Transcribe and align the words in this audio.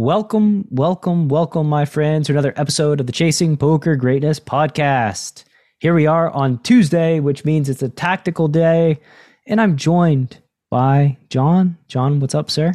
Welcome, 0.00 0.66
welcome, 0.70 1.28
welcome, 1.28 1.68
my 1.68 1.84
friends, 1.84 2.28
to 2.28 2.32
another 2.32 2.54
episode 2.56 3.00
of 3.00 3.06
the 3.06 3.12
Chasing 3.12 3.58
Poker 3.58 3.96
Greatness 3.96 4.40
podcast. 4.40 5.44
Here 5.78 5.92
we 5.92 6.06
are 6.06 6.30
on 6.30 6.58
Tuesday, 6.62 7.20
which 7.20 7.44
means 7.44 7.68
it's 7.68 7.82
a 7.82 7.90
tactical 7.90 8.48
day, 8.48 8.98
and 9.46 9.60
I'm 9.60 9.76
joined 9.76 10.40
by 10.70 11.18
John. 11.28 11.76
John, 11.86 12.18
what's 12.18 12.34
up, 12.34 12.50
sir? 12.50 12.72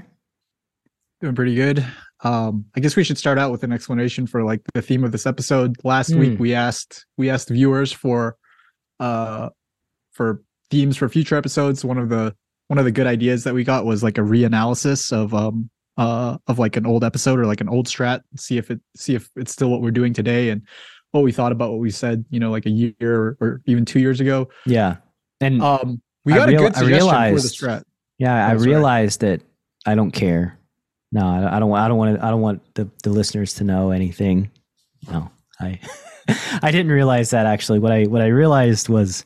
Doing 1.19 1.33
pretty 1.33 1.55
good. 1.55 1.83
Um, 2.23 2.65
I 2.75 2.79
guess 2.79 2.95
we 2.95 3.03
should 3.03 3.17
start 3.17 3.39
out 3.39 3.51
with 3.51 3.63
an 3.63 3.71
explanation 3.71 4.27
for 4.27 4.43
like 4.43 4.61
the 4.75 4.83
theme 4.83 5.03
of 5.03 5.11
this 5.11 5.25
episode. 5.25 5.77
Last 5.83 6.11
mm. 6.11 6.19
week 6.19 6.39
we 6.39 6.53
asked 6.53 7.07
we 7.17 7.31
asked 7.31 7.49
viewers 7.49 7.91
for 7.91 8.37
uh 8.99 9.49
for 10.11 10.43
themes 10.69 10.95
for 10.95 11.09
future 11.09 11.37
episodes. 11.37 11.83
One 11.83 11.97
of 11.97 12.09
the 12.09 12.35
one 12.67 12.77
of 12.77 12.85
the 12.85 12.91
good 12.91 13.07
ideas 13.07 13.45
that 13.45 13.55
we 13.55 13.63
got 13.63 13.83
was 13.83 14.03
like 14.03 14.19
a 14.19 14.21
reanalysis 14.21 15.11
of 15.11 15.33
um 15.33 15.71
uh 15.97 16.37
of 16.47 16.59
like 16.59 16.75
an 16.75 16.85
old 16.85 17.03
episode 17.03 17.39
or 17.39 17.45
like 17.45 17.61
an 17.61 17.69
old 17.69 17.87
strat 17.87 18.21
see 18.35 18.57
if 18.57 18.69
it 18.69 18.79
see 18.95 19.15
if 19.15 19.29
it's 19.35 19.51
still 19.51 19.69
what 19.69 19.81
we're 19.81 19.91
doing 19.91 20.13
today 20.13 20.49
and 20.49 20.61
what 21.11 21.23
we 21.23 21.31
thought 21.31 21.53
about 21.53 21.71
what 21.71 21.79
we 21.79 21.89
said 21.89 22.25
you 22.29 22.39
know 22.39 22.51
like 22.51 22.65
a 22.65 22.69
year 22.69 22.95
or, 23.01 23.37
or 23.39 23.61
even 23.65 23.85
two 23.85 23.99
years 23.99 24.19
ago. 24.19 24.49
Yeah. 24.65 24.97
And 25.39 25.61
um 25.61 26.01
we 26.25 26.33
got 26.33 26.49
real, 26.49 26.59
a 26.59 26.63
good 26.63 26.75
suggestion 26.75 27.07
realized, 27.07 27.57
for 27.57 27.67
the 27.67 27.77
strat. 27.77 27.83
Yeah 28.17 28.47
i 28.47 28.51
realized 28.51 29.21
that 29.21 29.41
i 29.85 29.95
don't 29.95 30.11
care. 30.11 30.59
No 31.11 31.25
i 31.25 31.59
don't 31.59 31.69
want 31.69 31.83
i 31.83 31.87
don't 31.87 31.97
want 31.97 32.19
to, 32.19 32.25
i 32.25 32.29
don't 32.29 32.41
want 32.41 32.75
the, 32.75 32.89
the 33.03 33.09
listeners 33.09 33.53
to 33.55 33.63
know 33.63 33.91
anything. 33.91 34.51
No 35.09 35.31
i 35.61 35.79
i 36.61 36.71
didn't 36.71 36.91
realize 36.91 37.29
that 37.29 37.45
actually. 37.45 37.79
What 37.79 37.93
i 37.93 38.03
what 38.03 38.21
i 38.21 38.27
realized 38.27 38.89
was 38.89 39.25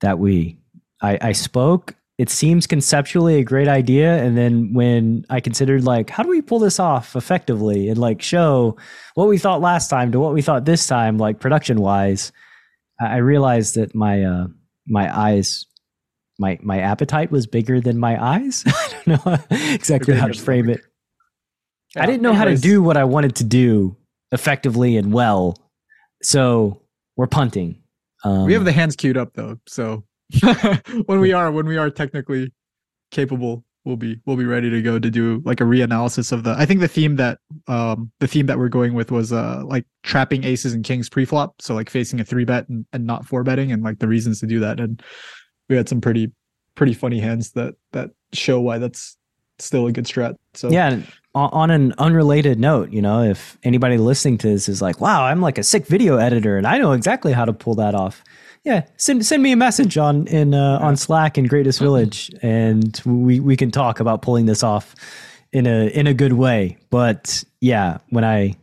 that 0.00 0.18
we 0.20 0.58
i 1.02 1.18
i 1.20 1.32
spoke 1.32 1.96
it 2.20 2.28
seems 2.28 2.66
conceptually 2.66 3.36
a 3.36 3.42
great 3.42 3.66
idea 3.66 4.22
and 4.22 4.36
then 4.36 4.74
when 4.74 5.24
i 5.30 5.40
considered 5.40 5.84
like 5.84 6.10
how 6.10 6.22
do 6.22 6.28
we 6.28 6.42
pull 6.42 6.58
this 6.58 6.78
off 6.78 7.16
effectively 7.16 7.88
and 7.88 7.96
like 7.96 8.20
show 8.20 8.76
what 9.14 9.26
we 9.26 9.38
thought 9.38 9.62
last 9.62 9.88
time 9.88 10.12
to 10.12 10.20
what 10.20 10.34
we 10.34 10.42
thought 10.42 10.66
this 10.66 10.86
time 10.86 11.16
like 11.16 11.40
production 11.40 11.80
wise 11.80 12.30
i 13.00 13.16
realized 13.16 13.74
that 13.74 13.94
my 13.94 14.22
uh 14.22 14.46
my 14.86 15.18
eyes 15.18 15.64
my 16.38 16.58
my 16.62 16.80
appetite 16.80 17.30
was 17.30 17.46
bigger 17.46 17.80
than 17.80 17.98
my 17.98 18.22
eyes. 18.22 18.64
I 18.66 19.02
don't 19.04 19.26
know 19.26 19.38
exactly 19.50 20.14
how 20.14 20.26
to 20.26 20.38
frame 20.38 20.68
it. 20.68 20.80
Yeah, 21.94 22.02
i 22.02 22.06
didn't 22.06 22.22
know 22.22 22.30
anyways. 22.30 22.48
how 22.48 22.54
to 22.54 22.60
do 22.60 22.82
what 22.82 22.96
i 22.96 23.04
wanted 23.04 23.36
to 23.36 23.44
do 23.44 23.96
effectively 24.30 24.96
and 24.96 25.12
well 25.12 25.56
so 26.22 26.82
we're 27.16 27.26
punting. 27.26 27.82
Um, 28.24 28.44
we 28.44 28.52
have 28.52 28.66
the 28.66 28.72
hands 28.72 28.94
queued 28.94 29.16
up 29.16 29.32
though 29.34 29.58
so 29.66 30.04
when 31.06 31.20
we 31.20 31.32
are 31.32 31.50
when 31.50 31.66
we 31.66 31.76
are 31.76 31.90
technically 31.90 32.52
capable 33.10 33.64
we'll 33.84 33.96
be 33.96 34.20
we'll 34.26 34.36
be 34.36 34.44
ready 34.44 34.70
to 34.70 34.82
go 34.82 34.98
to 34.98 35.10
do 35.10 35.42
like 35.44 35.60
a 35.60 35.64
reanalysis 35.64 36.32
of 36.32 36.44
the 36.44 36.54
i 36.58 36.66
think 36.66 36.80
the 36.80 36.88
theme 36.88 37.16
that 37.16 37.38
um 37.66 38.10
the 38.20 38.26
theme 38.26 38.46
that 38.46 38.58
we're 38.58 38.68
going 38.68 38.94
with 38.94 39.10
was 39.10 39.32
uh 39.32 39.62
like 39.64 39.84
trapping 40.02 40.44
aces 40.44 40.72
and 40.72 40.84
kings 40.84 41.08
pre-flop. 41.08 41.60
So 41.60 41.74
like 41.74 41.90
facing 41.90 42.20
a 42.20 42.24
three 42.24 42.44
bet 42.44 42.68
and, 42.68 42.86
and 42.92 43.06
not 43.06 43.26
four 43.26 43.42
betting 43.44 43.72
and 43.72 43.82
like 43.82 43.98
the 43.98 44.08
reasons 44.08 44.40
to 44.40 44.46
do 44.46 44.60
that. 44.60 44.80
And 44.80 45.02
we 45.68 45.76
had 45.76 45.88
some 45.88 46.00
pretty 46.00 46.32
pretty 46.74 46.94
funny 46.94 47.20
hands 47.20 47.52
that 47.52 47.74
that 47.92 48.10
show 48.32 48.60
why 48.60 48.78
that's 48.78 49.16
still 49.58 49.86
a 49.86 49.92
good 49.92 50.06
strat. 50.06 50.36
So 50.54 50.70
yeah 50.70 51.00
on 51.32 51.70
an 51.70 51.94
unrelated 51.98 52.58
note 52.58 52.90
you 52.90 53.00
know 53.00 53.22
if 53.22 53.56
anybody 53.62 53.96
listening 53.98 54.36
to 54.36 54.48
this 54.48 54.68
is 54.68 54.82
like 54.82 55.00
wow 55.00 55.24
i'm 55.24 55.40
like 55.40 55.58
a 55.58 55.62
sick 55.62 55.86
video 55.86 56.16
editor 56.16 56.58
and 56.58 56.66
i 56.66 56.76
know 56.76 56.90
exactly 56.90 57.32
how 57.32 57.44
to 57.44 57.52
pull 57.52 57.76
that 57.76 57.94
off 57.94 58.24
yeah, 58.64 58.84
send 58.96 59.24
send 59.24 59.42
me 59.42 59.52
a 59.52 59.56
message 59.56 59.96
on 59.96 60.26
in 60.26 60.54
uh, 60.54 60.78
on 60.80 60.96
Slack 60.96 61.38
in 61.38 61.46
Greatness. 61.46 61.78
Village, 61.78 62.30
and 62.42 63.00
we 63.06 63.40
we 63.40 63.56
can 63.56 63.70
talk 63.70 64.00
about 64.00 64.22
pulling 64.22 64.46
this 64.46 64.62
off 64.62 64.94
in 65.52 65.66
a 65.66 65.88
in 65.88 66.06
a 66.06 66.14
good 66.14 66.34
way. 66.34 66.76
But 66.90 67.42
yeah, 67.60 67.98
when 68.10 68.24
I 68.24 68.56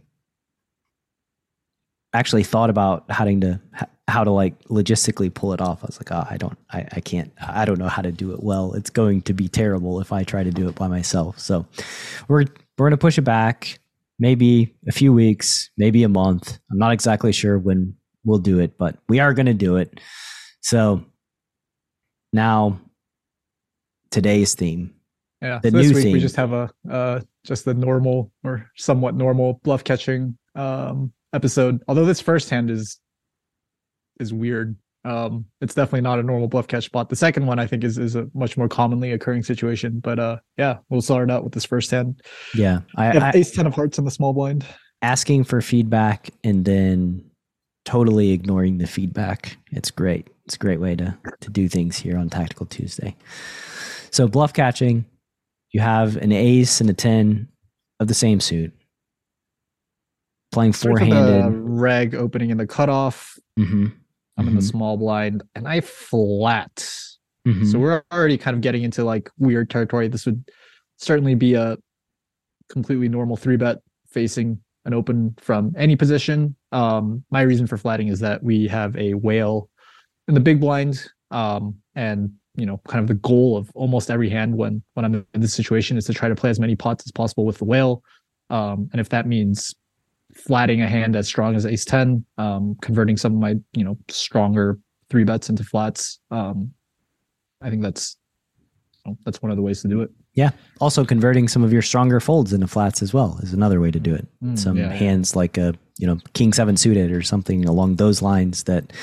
actually 2.14 2.44
thought 2.44 2.70
about 2.70 3.10
having 3.10 3.42
to 3.42 3.60
how 4.08 4.24
to 4.24 4.32
like 4.32 4.58
logistically 4.66 5.34
pull 5.34 5.54
it 5.54 5.62
off, 5.62 5.84
I 5.84 5.88
was 5.88 6.00
like, 6.00 6.12
oh, 6.12 6.26
I 6.30 6.38
don't, 6.38 6.58
I, 6.72 6.88
I 6.94 7.02
can't, 7.02 7.32
I 7.46 7.66
don't 7.66 7.78
know 7.78 7.90
how 7.90 8.02
to 8.02 8.12
do 8.12 8.32
it 8.32 8.42
well. 8.42 8.74
It's 8.74 8.90
going 8.90 9.22
to 9.24 9.34
be 9.34 9.50
terrible 9.50 10.00
if 10.00 10.14
I 10.14 10.24
try 10.24 10.44
to 10.44 10.52
do 10.52 10.70
it 10.70 10.76
by 10.76 10.88
myself. 10.88 11.40
So 11.40 11.66
we're 12.28 12.46
we're 12.78 12.88
gonna 12.88 12.98
push 12.98 13.18
it 13.18 13.24
back, 13.24 13.80
maybe 14.20 14.76
a 14.88 14.92
few 14.92 15.12
weeks, 15.12 15.70
maybe 15.78 16.04
a 16.04 16.10
month. 16.10 16.60
I'm 16.72 16.78
not 16.78 16.94
exactly 16.94 17.32
sure 17.32 17.58
when 17.58 17.96
we'll 18.28 18.38
do 18.38 18.60
it, 18.60 18.78
but 18.78 18.98
we 19.08 19.20
are 19.20 19.34
going 19.34 19.46
to 19.48 19.54
do 19.54 19.78
it. 19.78 20.00
So 20.62 21.04
now 22.34 22.80
today's 24.12 24.54
theme. 24.54 24.94
Yeah. 25.42 25.60
The 25.64 25.72
so 25.72 25.78
new 25.78 25.84
this 25.84 25.96
week 25.96 26.04
theme. 26.04 26.14
we 26.14 26.20
just 26.20 26.36
have 26.36 26.52
a 26.52 26.70
uh 26.92 27.22
just 27.46 27.64
the 27.64 27.74
normal 27.74 28.32
or 28.44 28.70
somewhat 28.76 29.16
normal 29.16 29.62
bluff 29.64 29.84
catching 29.84 30.38
um 30.56 31.14
episode. 31.34 31.82
Although 31.88 32.06
this 32.06 32.20
first 32.20 32.50
hand 32.50 32.70
is 32.70 33.00
is 34.20 34.34
weird. 34.34 34.76
Um 35.06 35.46
it's 35.62 35.76
definitely 35.76 36.02
not 36.02 36.20
a 36.20 36.24
normal 36.24 36.48
bluff 36.48 36.68
catch 36.68 36.86
spot. 36.86 37.10
The 37.10 37.16
second 37.16 37.46
one 37.46 37.60
I 37.60 37.68
think 37.68 37.84
is 37.84 37.98
is 37.98 38.16
a 38.16 38.28
much 38.34 38.58
more 38.58 38.68
commonly 38.68 39.12
occurring 39.14 39.44
situation. 39.44 40.00
But 40.00 40.20
uh 40.20 40.38
yeah, 40.58 40.78
we'll 40.90 41.02
start 41.02 41.32
out 41.32 41.44
with 41.44 41.54
this 41.54 41.66
first 41.66 41.92
hand. 41.92 42.22
Yeah. 42.56 42.82
I, 42.98 43.18
I 43.18 43.32
ace 43.36 43.52
ten 43.52 43.68
of 43.68 43.76
hearts 43.76 43.98
in 43.98 44.06
the 44.06 44.12
small 44.12 44.34
blind. 44.34 44.66
Asking 45.04 45.44
for 45.44 45.62
feedback 45.62 46.32
and 46.44 46.66
then 46.66 47.27
totally 47.88 48.32
ignoring 48.32 48.80
the 48.80 48.86
feedback. 48.86 49.58
It's 49.72 49.92
great. 49.92 50.28
It's 50.46 50.56
a 50.56 50.60
great 50.60 50.82
way 50.82 50.98
to 50.98 51.18
to 51.40 51.50
do 51.50 51.70
things 51.70 51.98
here 51.98 52.18
on 52.18 52.30
Tactical 52.30 52.66
Tuesday. 52.66 53.16
So 54.12 54.28
bluff 54.28 54.52
catching, 54.52 55.06
you 55.72 55.80
have 55.80 56.18
an 56.18 56.34
ace 56.34 56.82
and 56.82 56.90
a 56.90 56.94
ten 56.94 57.48
of 58.02 58.10
the 58.10 58.14
same 58.14 58.42
suit. 58.42 58.74
Playing 60.52 60.74
four 60.74 61.00
handed. 61.00 61.54
Reg 61.54 62.14
opening 62.14 62.50
in 62.50 62.58
the 62.58 62.68
cutoff. 62.68 63.40
Mm-hmm. 63.58 63.86
I'm 63.86 63.90
mm-hmm. 63.90 64.40
in 64.40 64.46
the 64.56 64.62
mm-hmm. 64.62 64.68
small 64.68 64.98
blind 64.98 65.44
and 65.56 65.66
I 65.66 65.80
flat. 65.80 66.76
Mm-hmm. 67.48 67.66
So 67.68 67.80
we're 67.80 68.04
already 68.12 68.38
kind 68.38 68.54
of 68.54 68.60
getting 68.60 68.84
into 68.84 69.06
like 69.06 69.32
weird 69.38 69.70
territory. 69.70 70.10
This 70.10 70.26
would 70.26 70.44
certainly 70.98 71.36
be 71.36 71.54
a 71.54 71.78
completely 72.70 73.08
normal 73.08 73.38
three 73.38 73.56
bet 73.56 73.78
facing 74.10 74.60
an 74.88 74.94
open 74.94 75.36
from 75.40 75.74
any 75.78 75.96
position. 75.96 76.56
Um, 76.72 77.24
my 77.30 77.42
reason 77.42 77.68
for 77.68 77.78
flatting 77.78 78.08
is 78.08 78.20
that 78.22 78.42
we 78.42 78.68
have 78.68 78.96
a 78.98 79.14
whale 79.14 79.70
in 80.28 80.34
the 80.34 80.40
big 80.40 80.60
blind, 80.60 81.08
um, 81.30 81.76
and 81.96 82.32
you 82.56 82.66
know, 82.66 82.82
kind 82.88 83.02
of 83.02 83.08
the 83.08 83.14
goal 83.16 83.56
of 83.56 83.70
almost 83.76 84.10
every 84.10 84.30
hand 84.30 84.56
when 84.56 84.82
when 84.96 85.06
I'm 85.06 85.26
in 85.34 85.42
this 85.42 85.54
situation 85.54 85.98
is 85.98 86.06
to 86.06 86.14
try 86.14 86.30
to 86.30 86.36
play 86.36 86.50
as 86.50 86.60
many 86.60 86.76
pots 86.76 87.04
as 87.06 87.12
possible 87.12 87.46
with 87.46 87.60
the 87.60 87.66
whale. 87.66 88.02
Um, 88.50 88.90
and 88.94 89.02
if 89.02 89.10
that 89.10 89.28
means 89.28 89.76
flatting 90.36 90.82
a 90.82 90.88
hand 90.88 91.16
as 91.16 91.28
strong 91.28 91.56
as 91.56 91.66
ace 91.66 91.84
10 91.86 92.24
um, 92.38 92.76
converting 92.82 93.18
some 93.18 93.34
of 93.34 93.40
my 93.40 93.56
you 93.74 93.84
know 93.84 93.98
stronger 94.08 94.78
three 95.10 95.24
bets 95.24 95.50
into 95.50 95.64
flats 95.64 96.20
um, 96.32 96.72
i 97.62 97.70
think 97.70 97.82
that's 97.82 98.18
that's 99.26 99.42
one 99.42 99.52
of 99.52 99.58
the 99.58 99.64
ways 99.64 99.82
to 99.82 99.88
do 99.88 100.02
it 100.02 100.10
yeah. 100.38 100.52
Also 100.80 101.04
converting 101.04 101.48
some 101.48 101.64
of 101.64 101.74
your 101.74 101.82
stronger 101.82 102.20
folds 102.20 102.54
into 102.54 102.68
flats 102.68 103.02
as 103.02 103.12
well 103.12 103.40
is 103.42 103.54
another 103.54 103.82
way 103.82 103.90
to 103.90 104.00
do 104.00 104.14
it. 104.14 104.28
Mm, 104.44 104.58
some 104.58 104.78
yeah, 104.78 104.94
hands 104.94 105.36
like 105.36 105.58
a, 105.58 105.74
you 105.98 106.06
know, 106.06 106.20
king 106.34 106.54
seven 106.54 106.78
suited 106.78 107.12
or 107.12 107.24
something 107.24 107.66
along 107.66 107.96
those 107.96 108.22
lines 108.22 108.64
that 108.66 108.94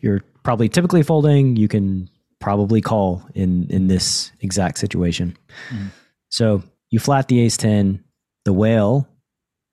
you're 0.00 0.22
probably 0.44 0.68
typically 0.68 1.02
folding, 1.02 1.56
you 1.56 1.66
can 1.66 2.08
probably 2.40 2.80
call 2.80 3.26
in 3.34 3.66
in 3.70 3.88
this 3.88 4.30
exact 4.40 4.78
situation. 4.78 5.36
Mm. 5.70 5.90
So 6.28 6.62
you 6.90 7.00
flat 7.00 7.26
the 7.26 7.40
ace 7.40 7.56
10, 7.56 8.02
the 8.44 8.52
whale, 8.52 9.08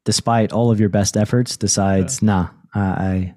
despite 0.06 0.52
all 0.52 0.72
of 0.72 0.80
your 0.80 0.90
best 0.90 1.16
efforts, 1.16 1.56
decides, 1.56 2.24
yeah. 2.24 2.26
nah, 2.26 2.48
I 2.74 3.36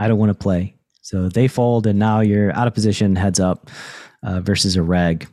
I 0.00 0.08
don't 0.08 0.18
want 0.18 0.30
to 0.30 0.34
play. 0.34 0.74
So 1.02 1.28
they 1.28 1.46
fold 1.46 1.86
and 1.86 1.96
now 1.96 2.20
you're 2.22 2.52
out 2.56 2.66
of 2.66 2.74
position, 2.74 3.14
heads 3.14 3.38
up, 3.38 3.70
uh, 4.24 4.40
versus 4.40 4.74
a 4.74 4.82
reg. 4.82 5.28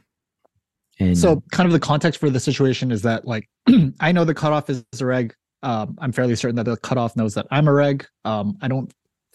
And 0.99 1.17
so, 1.17 1.41
kind 1.51 1.65
of 1.67 1.73
the 1.73 1.79
context 1.79 2.19
for 2.19 2.29
the 2.29 2.39
situation 2.39 2.91
is 2.91 3.01
that, 3.01 3.25
like, 3.25 3.49
I 3.99 4.11
know 4.11 4.23
the 4.23 4.33
cutoff 4.33 4.69
is 4.69 4.83
a 4.99 5.05
reg. 5.05 5.33
Um, 5.63 5.97
I'm 5.99 6.11
fairly 6.11 6.35
certain 6.35 6.55
that 6.57 6.65
the 6.65 6.77
cutoff 6.77 7.15
knows 7.15 7.33
that 7.35 7.47
I'm 7.51 7.67
a 7.67 7.73
reg. 7.73 8.05
Um, 8.25 8.57
I 8.61 8.67
don't 8.67 8.91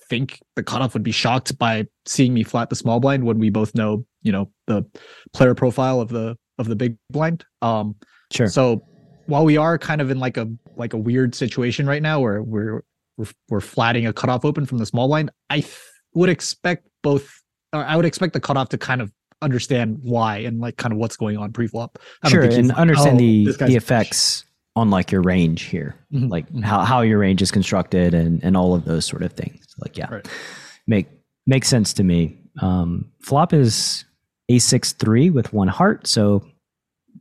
think 0.08 0.40
the 0.54 0.62
cutoff 0.62 0.94
would 0.94 1.02
be 1.02 1.12
shocked 1.12 1.56
by 1.58 1.86
seeing 2.04 2.32
me 2.34 2.44
flat 2.44 2.70
the 2.70 2.76
small 2.76 3.00
blind 3.00 3.24
when 3.24 3.38
we 3.38 3.50
both 3.50 3.74
know, 3.74 4.06
you 4.22 4.32
know, 4.32 4.50
the 4.66 4.84
player 5.32 5.54
profile 5.54 6.00
of 6.00 6.08
the 6.08 6.36
of 6.58 6.68
the 6.68 6.76
big 6.76 6.96
blind. 7.10 7.44
Um, 7.62 7.96
sure. 8.32 8.48
So 8.48 8.82
while 9.26 9.44
we 9.44 9.56
are 9.56 9.78
kind 9.78 10.00
of 10.00 10.10
in 10.10 10.18
like 10.18 10.36
a 10.36 10.48
like 10.76 10.92
a 10.92 10.98
weird 10.98 11.34
situation 11.34 11.86
right 11.86 12.02
now 12.02 12.20
where 12.20 12.42
we're 12.42 12.84
we're, 13.16 13.26
we're 13.48 13.60
flatting 13.60 14.06
a 14.06 14.12
cutoff 14.12 14.44
open 14.44 14.66
from 14.66 14.78
the 14.78 14.86
small 14.86 15.08
blind, 15.08 15.30
I 15.50 15.60
th- 15.60 15.78
would 16.14 16.28
expect 16.28 16.86
both. 17.02 17.42
Or 17.72 17.84
I 17.84 17.96
would 17.96 18.04
expect 18.04 18.32
the 18.32 18.40
cutoff 18.40 18.68
to 18.70 18.78
kind 18.78 19.00
of 19.00 19.12
understand 19.42 19.98
why 20.02 20.38
and 20.38 20.60
like 20.60 20.76
kind 20.76 20.92
of 20.92 20.98
what's 20.98 21.16
going 21.16 21.36
on 21.36 21.52
pre-flop. 21.52 21.98
Sure, 22.26 22.42
and 22.42 22.68
like, 22.68 22.76
understand 22.76 23.16
oh, 23.16 23.18
the 23.18 23.52
the 23.66 23.76
effects 23.76 24.44
on 24.74 24.90
like 24.90 25.10
your 25.10 25.22
range 25.22 25.62
here, 25.62 25.96
mm-hmm. 26.12 26.28
like 26.28 26.46
mm-hmm. 26.48 26.62
how 26.62 26.84
how 26.84 27.00
your 27.00 27.18
range 27.18 27.42
is 27.42 27.50
constructed 27.50 28.14
and 28.14 28.42
and 28.44 28.56
all 28.56 28.74
of 28.74 28.84
those 28.84 29.04
sort 29.04 29.22
of 29.22 29.32
things. 29.32 29.66
Like 29.78 29.96
yeah, 29.96 30.10
right. 30.10 30.28
make 30.86 31.08
makes 31.46 31.68
sense 31.68 31.92
to 31.94 32.04
me. 32.04 32.38
Um, 32.60 33.10
flop 33.22 33.52
is 33.52 34.04
a 34.48 34.58
six 34.58 34.92
three 34.92 35.30
with 35.30 35.52
one 35.52 35.68
heart, 35.68 36.06
so 36.06 36.46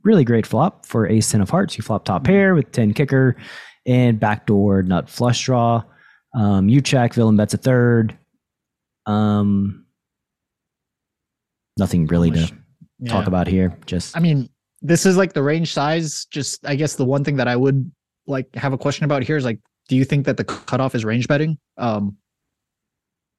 really 0.04 0.24
great 0.24 0.46
flop 0.46 0.86
for 0.86 1.06
ace 1.08 1.30
ten 1.30 1.40
of 1.40 1.50
hearts. 1.50 1.76
You 1.76 1.82
flop 1.82 2.04
top 2.04 2.22
mm-hmm. 2.22 2.32
pair 2.32 2.54
with 2.54 2.72
ten 2.72 2.94
kicker 2.94 3.36
and 3.86 4.18
backdoor 4.20 4.82
nut 4.82 5.08
flush 5.08 5.44
draw. 5.44 5.82
Um, 6.34 6.68
you 6.68 6.80
check, 6.80 7.14
villain 7.14 7.36
bets 7.36 7.54
a 7.54 7.56
third. 7.56 8.16
Um, 9.06 9.85
nothing 11.76 12.06
really 12.06 12.30
to 12.30 12.52
yeah. 12.98 13.12
talk 13.12 13.26
about 13.26 13.46
here. 13.46 13.76
Just 13.86 14.16
I 14.16 14.20
mean, 14.20 14.48
this 14.82 15.06
is 15.06 15.16
like 15.16 15.32
the 15.32 15.42
range 15.42 15.72
size. 15.72 16.26
Just 16.26 16.66
I 16.66 16.74
guess 16.74 16.96
the 16.96 17.04
one 17.04 17.24
thing 17.24 17.36
that 17.36 17.48
I 17.48 17.56
would 17.56 17.90
like 18.26 18.54
have 18.54 18.72
a 18.72 18.78
question 18.78 19.04
about 19.04 19.22
here 19.22 19.36
is 19.36 19.44
like, 19.44 19.60
do 19.88 19.96
you 19.96 20.04
think 20.04 20.26
that 20.26 20.36
the 20.36 20.44
cutoff 20.44 20.94
is 20.94 21.04
range 21.04 21.28
betting? 21.28 21.58
Um, 21.76 22.16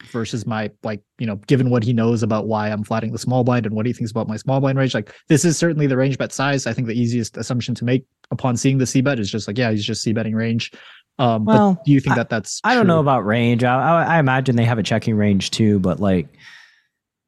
versus 0.04 0.46
my 0.46 0.70
like 0.84 1.02
you 1.18 1.26
know 1.26 1.36
given 1.48 1.70
what 1.70 1.84
he 1.84 1.92
knows 1.92 2.22
about 2.22 2.48
why 2.48 2.70
i'm 2.70 2.84
flatting 2.84 3.12
the 3.12 3.18
small 3.18 3.44
blind 3.44 3.66
and 3.66 3.76
what 3.76 3.86
he 3.86 3.94
thinks 3.94 4.12
about 4.12 4.28
my 4.28 4.38
small 4.38 4.60
blind 4.60 4.78
range 4.78 4.94
like 4.94 5.14
this 5.28 5.44
is 5.44 5.58
certainly 5.58 5.88
the 5.88 5.98
range 5.98 6.18
bet 6.18 6.32
size 6.32 6.68
i 6.68 6.74
think 6.74 6.88
the 6.88 7.00
easiest 7.00 7.36
assumption 7.36 7.74
to 7.74 7.84
make 7.84 8.06
upon 8.30 8.56
seeing 8.56 8.78
the 8.78 8.86
c 8.86 9.02
bet 9.02 9.20
is 9.20 9.30
just 9.30 9.48
like 9.48 9.58
yeah 9.58 9.72
he's 9.72 9.84
just 9.84 10.02
c 10.04 10.14
betting 10.14 10.36
range 10.36 10.72
um 11.20 11.46
well 11.46 11.82
do 11.84 11.92
you 11.92 12.00
think 12.00 12.16
that 12.16 12.30
that's 12.30 12.62
i, 12.64 12.72
I 12.72 12.76
don't 12.76 12.88
know 12.88 13.00
about 13.00 13.26
range 13.26 13.64
I, 13.64 13.76
I, 13.76 14.16
I 14.16 14.20
imagine 14.20 14.56
they 14.56 14.66
have 14.66 14.78
a 14.78 14.84
checking 14.84 15.16
range 15.16 15.50
too 15.50 15.80
but 15.80 16.00
like 16.00 16.28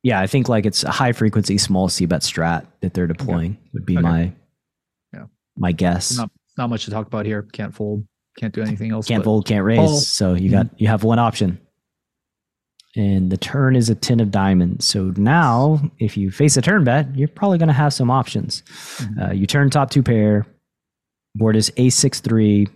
yeah, 0.04 0.20
I 0.20 0.28
think 0.28 0.48
like 0.48 0.66
it's 0.66 0.84
a 0.84 0.92
high 0.92 1.12
frequency 1.12 1.58
small 1.58 1.90
C 1.90 2.06
bet 2.06 2.22
strat 2.22 2.66
that 2.82 2.94
they're 2.94 3.08
deploying 3.08 3.52
okay. 3.52 3.70
would 3.74 3.86
be 3.86 3.98
okay. 3.98 4.02
my 4.02 4.34
yeah 5.14 5.24
my 5.58 5.72
guess. 5.72 6.18
Not 6.18 6.32
not 6.58 6.70
much 6.70 6.86
to 6.86 6.92
talk 6.92 7.08
about 7.08 7.26
here. 7.26 7.44
Can't 7.54 7.74
fold. 7.74 8.06
Can't 8.38 8.54
do 8.54 8.62
anything 8.62 8.92
else. 8.92 9.08
Can't 9.08 9.24
fold. 9.24 9.46
Can't 9.46 9.66
raise. 9.66 10.08
So 10.08 10.34
you 10.34 10.50
got 10.52 10.68
mm-hmm. 10.68 10.76
you 10.78 10.88
have 10.88 11.04
one 11.04 11.20
option. 11.20 11.60
And 12.96 13.30
the 13.32 13.38
turn 13.38 13.76
is 13.76 13.90
a 13.90 13.96
ten 13.96 14.20
of 14.20 14.32
diamonds. 14.32 14.86
So 14.86 15.14
now, 15.16 15.80
if 16.00 16.18
you 16.18 16.32
face 16.32 16.58
a 16.58 16.62
turn 16.62 16.84
bet, 16.84 17.16
you're 17.16 17.28
probably 17.28 17.58
going 17.58 17.68
to 17.68 17.74
have 17.74 17.94
some 17.94 18.10
options. 18.10 18.64
Mm-hmm. 18.98 19.22
Uh, 19.22 19.32
you 19.32 19.46
turn 19.46 19.70
top 19.70 19.92
two 19.92 20.02
pair. 20.02 20.48
Board 21.36 21.56
is 21.56 21.72
a 21.78 21.90
six 21.90 22.20
three. 22.20 22.68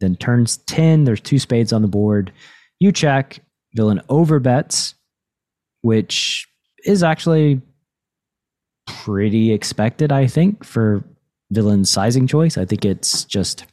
Then 0.00 0.16
turns 0.16 0.56
ten. 0.58 1.04
There's 1.04 1.20
two 1.20 1.38
spades 1.38 1.72
on 1.72 1.82
the 1.82 1.88
board. 1.88 2.32
You 2.80 2.90
check. 2.90 3.38
Villain 3.74 4.00
over 4.08 4.38
bets, 4.38 4.94
which 5.82 6.46
is 6.84 7.02
actually 7.02 7.60
pretty 8.86 9.52
expected, 9.52 10.12
I 10.12 10.26
think, 10.26 10.64
for 10.64 11.04
villain 11.50 11.84
sizing 11.84 12.26
choice. 12.26 12.56
I 12.58 12.64
think 12.64 12.84
it's 12.84 13.24
just, 13.24 13.66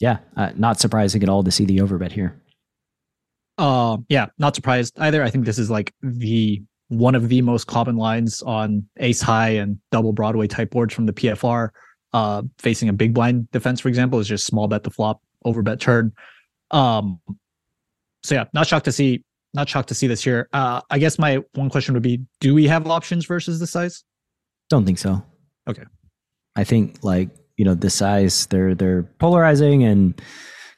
yeah, 0.00 0.18
uh, 0.36 0.50
not 0.56 0.80
surprising 0.80 1.22
at 1.22 1.28
all 1.28 1.44
to 1.44 1.50
see 1.50 1.64
the 1.64 1.78
overbet 1.78 2.12
here. 2.12 2.40
Uh, 3.58 3.98
yeah, 4.08 4.26
not 4.38 4.54
surprised 4.54 4.98
either. 5.00 5.22
I 5.22 5.30
think 5.30 5.44
this 5.44 5.58
is 5.58 5.70
like 5.70 5.92
the 6.02 6.62
one 6.88 7.14
of 7.14 7.28
the 7.28 7.42
most 7.42 7.66
common 7.66 7.96
lines 7.96 8.40
on 8.42 8.88
ace 8.98 9.20
high 9.20 9.50
and 9.50 9.78
double 9.90 10.12
Broadway 10.12 10.46
type 10.46 10.70
boards 10.70 10.94
from 10.94 11.06
the 11.06 11.12
PFR. 11.12 11.70
Uh, 12.14 12.42
facing 12.58 12.88
a 12.88 12.92
big 12.92 13.12
blind 13.12 13.50
defense, 13.50 13.80
for 13.80 13.88
example, 13.88 14.18
is 14.18 14.26
just 14.26 14.46
small 14.46 14.68
bet 14.68 14.82
the 14.82 14.90
flop, 14.90 15.20
overbet 15.44 15.78
turn. 15.80 16.12
Um, 16.70 17.20
so 18.22 18.34
yeah, 18.34 18.44
not 18.54 18.66
shocked 18.66 18.86
to 18.86 18.92
see 18.92 19.24
not 19.54 19.68
shocked 19.68 19.88
to 19.88 19.94
see 19.94 20.06
this 20.06 20.22
here. 20.22 20.48
Uh, 20.52 20.80
I 20.90 20.98
guess 20.98 21.18
my 21.18 21.42
one 21.54 21.70
question 21.70 21.94
would 21.94 22.02
be: 22.02 22.20
Do 22.40 22.54
we 22.54 22.66
have 22.66 22.86
options 22.86 23.26
versus 23.26 23.58
the 23.58 23.66
size? 23.66 24.04
Don't 24.70 24.84
think 24.84 24.98
so. 24.98 25.22
Okay. 25.68 25.84
I 26.56 26.64
think 26.64 26.98
like 27.02 27.30
you 27.56 27.64
know 27.64 27.74
the 27.74 27.90
size 27.90 28.46
they're 28.46 28.74
they're 28.74 29.04
polarizing 29.18 29.84
and 29.84 30.20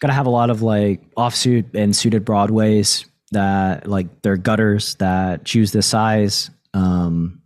gonna 0.01 0.15
have 0.15 0.27
a 0.27 0.31
lot 0.31 0.51
of 0.51 0.63
like 0.63 1.03
offsuit 1.15 1.75
and 1.75 1.95
suited 1.95 2.25
broadways 2.25 3.07
that 3.33 3.87
like 3.87 4.23
they're 4.23 4.37
gutters 4.37 4.95
that 4.97 5.45
choose 5.45 5.73
the 5.73 5.83
size. 5.83 6.51
Um, 6.75 7.43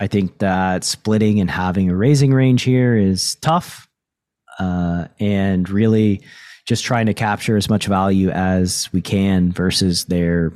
I 0.00 0.06
think 0.06 0.38
that 0.38 0.84
splitting 0.84 1.40
and 1.40 1.50
having 1.50 1.88
a 1.88 1.96
raising 1.96 2.32
range 2.32 2.62
here 2.62 2.96
is 2.96 3.36
tough, 3.36 3.88
uh, 4.58 5.06
and 5.18 5.68
really 5.70 6.22
just 6.66 6.84
trying 6.84 7.06
to 7.06 7.14
capture 7.14 7.56
as 7.56 7.70
much 7.70 7.86
value 7.86 8.30
as 8.30 8.88
we 8.92 9.00
can 9.00 9.52
versus 9.52 10.06
their 10.06 10.52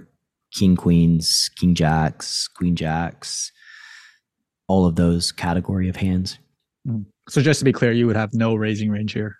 king 0.52 0.76
queens, 0.76 1.50
king 1.56 1.74
jacks, 1.74 2.48
queen 2.48 2.74
jacks, 2.76 3.52
all 4.66 4.86
of 4.86 4.96
those 4.96 5.32
category 5.32 5.88
of 5.88 5.96
hands. 5.96 6.38
Mm. 6.86 7.06
So 7.28 7.40
just 7.40 7.60
to 7.60 7.64
be 7.64 7.72
clear, 7.72 7.92
you 7.92 8.06
would 8.06 8.16
have 8.16 8.34
no 8.34 8.54
raising 8.54 8.90
range 8.90 9.12
here. 9.12 9.36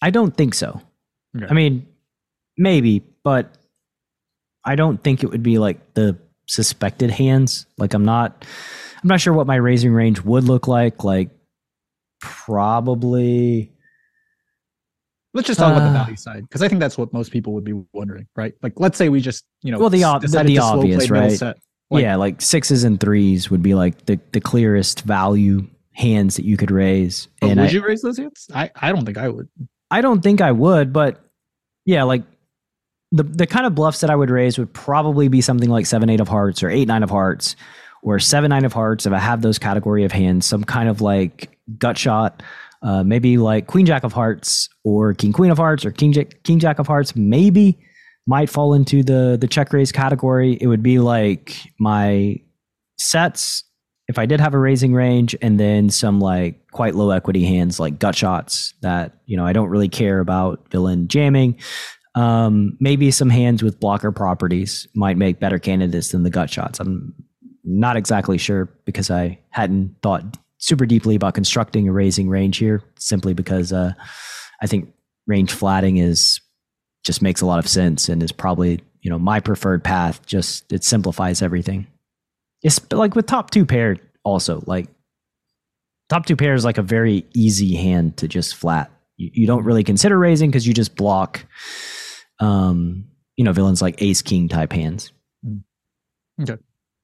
I 0.00 0.10
don't 0.10 0.36
think 0.36 0.54
so. 0.54 0.80
Okay. 1.36 1.46
I 1.48 1.52
mean, 1.54 1.86
maybe, 2.56 3.02
but 3.24 3.56
I 4.64 4.76
don't 4.76 5.02
think 5.02 5.22
it 5.22 5.30
would 5.30 5.42
be 5.42 5.58
like 5.58 5.94
the 5.94 6.16
suspected 6.46 7.10
hands. 7.10 7.66
Like 7.78 7.94
I'm 7.94 8.04
not 8.04 8.44
I'm 9.02 9.08
not 9.08 9.20
sure 9.20 9.32
what 9.32 9.46
my 9.46 9.56
raising 9.56 9.92
range 9.92 10.20
would 10.22 10.44
look 10.44 10.68
like. 10.68 11.04
Like 11.04 11.30
probably 12.20 13.72
Let's 15.34 15.48
just 15.48 15.58
talk 15.58 15.72
uh, 15.72 15.76
about 15.76 15.92
the 15.92 15.98
uh. 15.98 16.04
value 16.04 16.16
side 16.16 16.42
because 16.42 16.62
I 16.62 16.68
think 16.68 16.80
that's 16.80 16.96
what 16.96 17.12
most 17.12 17.32
people 17.32 17.52
would 17.54 17.64
be 17.64 17.74
wondering, 17.92 18.26
right? 18.36 18.54
Like, 18.62 18.74
let's 18.76 18.96
say 18.96 19.08
we 19.08 19.20
just, 19.20 19.44
you 19.62 19.72
know, 19.72 19.78
well, 19.78 19.90
the, 19.90 20.02
the, 20.22 20.42
the 20.44 20.58
obvious, 20.58 21.10
right? 21.10 21.40
Like, 21.90 22.02
yeah, 22.02 22.16
like 22.16 22.40
sixes 22.40 22.84
and 22.84 22.98
threes 22.98 23.50
would 23.50 23.62
be 23.62 23.74
like 23.74 24.06
the, 24.06 24.18
the 24.32 24.40
clearest 24.40 25.02
value 25.02 25.66
hands 25.92 26.36
that 26.36 26.44
you 26.44 26.56
could 26.56 26.70
raise. 26.70 27.28
and 27.42 27.60
would 27.60 27.68
I, 27.68 27.72
you 27.72 27.84
raise 27.84 28.00
those 28.02 28.16
hands? 28.16 28.46
I, 28.54 28.70
I 28.76 28.90
don't 28.90 29.04
think 29.04 29.18
I 29.18 29.28
would. 29.28 29.48
I 29.90 30.00
don't 30.00 30.22
think 30.22 30.40
I 30.40 30.52
would, 30.52 30.92
but 30.92 31.20
yeah, 31.84 32.04
like 32.04 32.22
the 33.12 33.22
the 33.22 33.46
kind 33.46 33.66
of 33.66 33.74
bluffs 33.74 34.00
that 34.00 34.10
I 34.10 34.16
would 34.16 34.30
raise 34.30 34.58
would 34.58 34.72
probably 34.72 35.28
be 35.28 35.40
something 35.40 35.68
like 35.68 35.86
seven 35.86 36.10
eight 36.10 36.20
of 36.20 36.28
hearts 36.28 36.62
or 36.62 36.70
eight 36.70 36.88
nine 36.88 37.02
of 37.02 37.10
hearts 37.10 37.54
or 38.02 38.18
seven 38.18 38.48
nine 38.50 38.64
of 38.64 38.72
hearts 38.72 39.06
if 39.06 39.12
I 39.12 39.18
have 39.18 39.42
those 39.42 39.58
category 39.58 40.04
of 40.04 40.10
hands, 40.12 40.46
some 40.46 40.64
kind 40.64 40.88
of 40.88 41.00
like 41.00 41.58
gut 41.78 41.96
shot 41.96 42.42
uh, 42.84 43.02
maybe 43.02 43.38
like 43.38 43.66
Queen 43.66 43.86
Jack 43.86 44.04
of 44.04 44.12
Hearts 44.12 44.68
or 44.84 45.14
King 45.14 45.32
Queen 45.32 45.50
of 45.50 45.56
Hearts 45.56 45.84
or 45.84 45.90
King 45.90 46.12
Jack, 46.12 46.42
King 46.44 46.58
Jack 46.58 46.78
of 46.78 46.86
Hearts 46.86 47.16
maybe 47.16 47.78
might 48.26 48.50
fall 48.50 48.74
into 48.74 49.02
the 49.02 49.36
the 49.40 49.48
check 49.48 49.72
raise 49.72 49.90
category. 49.90 50.58
It 50.60 50.66
would 50.66 50.82
be 50.82 50.98
like 50.98 51.56
my 51.80 52.36
sets 52.98 53.64
if 54.06 54.18
I 54.18 54.26
did 54.26 54.38
have 54.38 54.52
a 54.52 54.58
raising 54.58 54.92
range 54.92 55.34
and 55.40 55.58
then 55.58 55.88
some 55.88 56.20
like 56.20 56.70
quite 56.72 56.94
low 56.94 57.10
equity 57.10 57.44
hands 57.44 57.80
like 57.80 57.98
gut 57.98 58.14
shots 58.14 58.74
that 58.82 59.14
you 59.24 59.36
know 59.36 59.46
I 59.46 59.54
don't 59.54 59.70
really 59.70 59.88
care 59.88 60.20
about 60.20 60.70
villain 60.70 61.08
jamming. 61.08 61.58
Um, 62.14 62.76
maybe 62.80 63.10
some 63.10 63.30
hands 63.30 63.62
with 63.62 63.80
blocker 63.80 64.12
properties 64.12 64.86
might 64.94 65.16
make 65.16 65.40
better 65.40 65.58
candidates 65.58 66.10
than 66.10 66.22
the 66.22 66.30
gut 66.30 66.50
shots. 66.50 66.78
I'm 66.78 67.14
not 67.64 67.96
exactly 67.96 68.38
sure 68.38 68.66
because 68.84 69.10
I 69.10 69.38
hadn't 69.50 69.96
thought 70.02 70.36
super 70.64 70.86
deeply 70.86 71.14
about 71.14 71.34
constructing 71.34 71.88
a 71.88 71.92
raising 71.92 72.28
range 72.28 72.56
here, 72.56 72.82
simply 72.98 73.34
because 73.34 73.72
uh, 73.72 73.92
I 74.62 74.66
think 74.66 74.92
range 75.26 75.52
flatting 75.52 75.98
is 75.98 76.40
just 77.04 77.20
makes 77.20 77.42
a 77.42 77.46
lot 77.46 77.58
of 77.58 77.68
sense 77.68 78.08
and 78.08 78.22
is 78.22 78.32
probably 78.32 78.80
you 79.02 79.10
know 79.10 79.18
my 79.18 79.40
preferred 79.40 79.84
path. 79.84 80.24
Just 80.24 80.72
it 80.72 80.82
simplifies 80.82 81.42
everything. 81.42 81.86
It's 82.62 82.80
like 82.90 83.14
with 83.14 83.26
top 83.26 83.50
two 83.50 83.66
pair 83.66 83.98
also 84.24 84.62
like 84.66 84.88
top 86.08 86.24
two 86.24 86.36
pair 86.36 86.54
is 86.54 86.64
like 86.64 86.78
a 86.78 86.82
very 86.82 87.26
easy 87.34 87.74
hand 87.74 88.16
to 88.16 88.28
just 88.28 88.54
flat. 88.54 88.90
You, 89.18 89.30
you 89.34 89.46
don't 89.46 89.64
really 89.64 89.84
consider 89.84 90.18
raising 90.18 90.50
because 90.50 90.66
you 90.66 90.72
just 90.72 90.96
block, 90.96 91.44
um, 92.40 93.04
you 93.36 93.44
know, 93.44 93.52
villains 93.52 93.82
like 93.82 94.00
ace 94.00 94.22
king 94.22 94.48
type 94.48 94.72
hands. 94.72 95.12
Mm. 95.46 95.62
Okay, 96.40 96.56